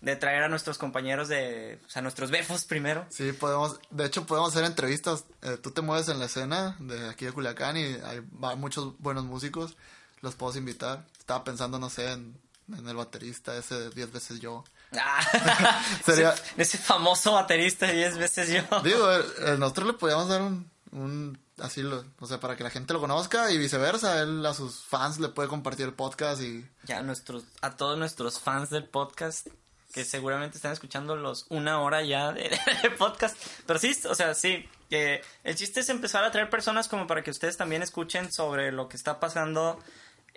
[0.00, 3.06] de traer a nuestros compañeros de, o sea, nuestros befos primero.
[3.10, 5.24] Sí, podemos, de hecho podemos hacer entrevistas.
[5.42, 8.98] Eh, tú te mueves en la escena de aquí de Culiacán y hay va- muchos
[8.98, 9.76] buenos músicos.
[10.22, 11.06] Los puedo invitar.
[11.18, 12.34] Estaba pensando, no sé, en,
[12.76, 14.64] en el baterista ese de 10 veces yo.
[14.98, 18.80] Ah, Sería- ese, famoso baterista 10 veces yo.
[18.82, 22.64] Digo, eh, eh, nosotros le podíamos dar un, un así, lo, o sea, para que
[22.64, 24.20] la gente lo conozca y viceversa.
[24.20, 28.40] Él a sus fans le puede compartir el podcast y Ya nuestros, a todos nuestros
[28.40, 29.46] fans del podcast
[29.92, 32.50] que seguramente están escuchando los una hora ya de,
[32.82, 33.36] de podcast.
[33.66, 34.68] Pero sí, o sea, sí.
[34.88, 38.72] que el chiste es empezar a traer personas como para que ustedes también escuchen sobre
[38.72, 39.78] lo que está pasando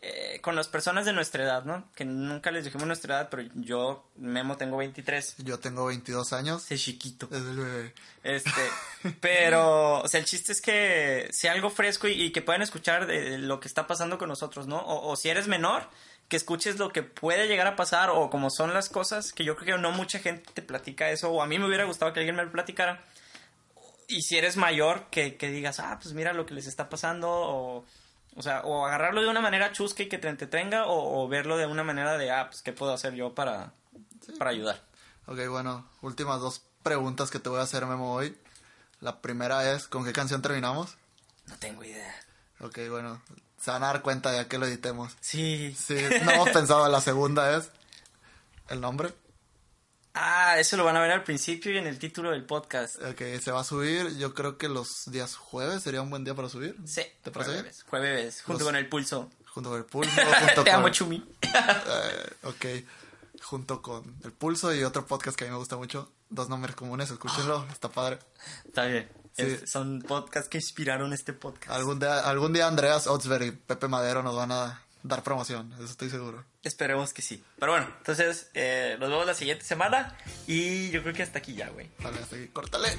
[0.06, 1.89] eh, con las personas de nuestra edad, ¿no?
[1.95, 5.36] Que nunca les dijimos nuestra edad, pero yo, Memo, tengo 23.
[5.38, 6.64] yo tengo 22 años.
[6.64, 7.30] Soy chiquito.
[7.32, 7.93] Es el bebé.
[8.22, 8.51] Este,
[9.22, 13.08] pero, o sea, el chiste es que sea algo fresco y, y que puedan escuchar
[13.08, 14.80] de lo que está pasando con nosotros, ¿no?
[14.80, 15.88] O, o si eres menor,
[16.28, 19.56] que escuches lo que puede llegar a pasar o como son las cosas, que yo
[19.56, 22.20] creo que no mucha gente te platica eso, o a mí me hubiera gustado que
[22.20, 23.01] alguien me lo platicara.
[24.10, 27.30] Y si eres mayor, que, que digas, ah, pues mira lo que les está pasando,
[27.32, 27.86] o,
[28.36, 31.57] o sea, o agarrarlo de una manera chusca y que te entretenga, o, o verlo
[31.57, 33.73] de una manera de, ah, pues qué puedo hacer yo para,
[34.38, 34.81] para ayudar.
[35.25, 38.38] Ok, bueno, últimas dos preguntas que te voy a hacer, Memo, hoy.
[38.99, 40.97] La primera es, ¿con qué canción terminamos?
[41.47, 42.15] No tengo idea.
[42.59, 43.21] Ok, bueno,
[43.59, 45.15] se van a dar cuenta ya que lo editemos.
[45.19, 45.75] Sí.
[45.77, 47.69] Sí, no hemos pensado, la segunda es
[48.69, 49.13] el nombre.
[50.16, 52.97] Ah, eso lo van a ver al principio y en el título del podcast.
[53.01, 56.36] Ok, se va a subir, yo creo que los días jueves sería un buen día
[56.36, 56.76] para subir.
[56.86, 57.01] Sí.
[57.24, 57.64] ¿Te parece bien?
[57.64, 59.30] Jueves, jueves, junto Los- con el pulso.
[59.53, 60.80] Junto con el pulso, junto Te con...
[60.80, 61.24] amo, Chumi.
[61.41, 62.66] Eh, ok,
[63.43, 66.11] junto con el pulso y otro podcast que a mí me gusta mucho.
[66.30, 68.20] Dos nombres comunes, escúchenlo, está padre.
[68.66, 69.09] Está bien.
[69.36, 69.41] Sí.
[69.43, 71.72] Es- son podcasts que inspiraron este podcast.
[71.72, 75.84] Algún día, algún día Andreas Otzberg y Pepe Madero nos van a dar promoción, eso
[75.84, 76.45] estoy seguro.
[76.64, 77.43] Esperemos que sí.
[77.60, 81.54] Pero bueno, entonces eh, nos vemos la siguiente semana y yo creo que hasta aquí
[81.54, 81.89] ya, güey.
[81.99, 82.89] Vale, hasta aquí, córtale.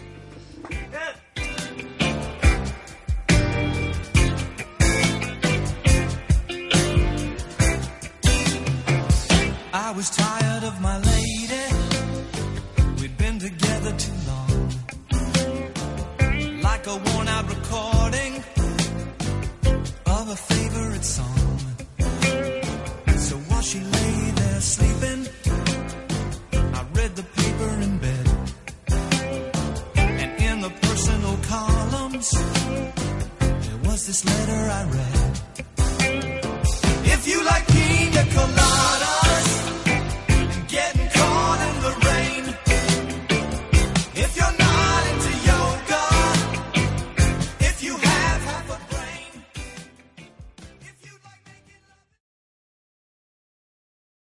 [9.76, 11.64] I was tired of my lady.
[13.00, 14.70] We'd been together too long.
[16.62, 18.44] Like a worn out recording
[20.06, 21.43] of a favorite song.
[23.74, 25.26] She lay there sleeping,
[26.78, 28.26] I read the paper in bed.
[29.96, 32.30] And in the personal columns,
[33.40, 35.40] there was this letter I read.
[37.14, 39.13] If you like pina colada.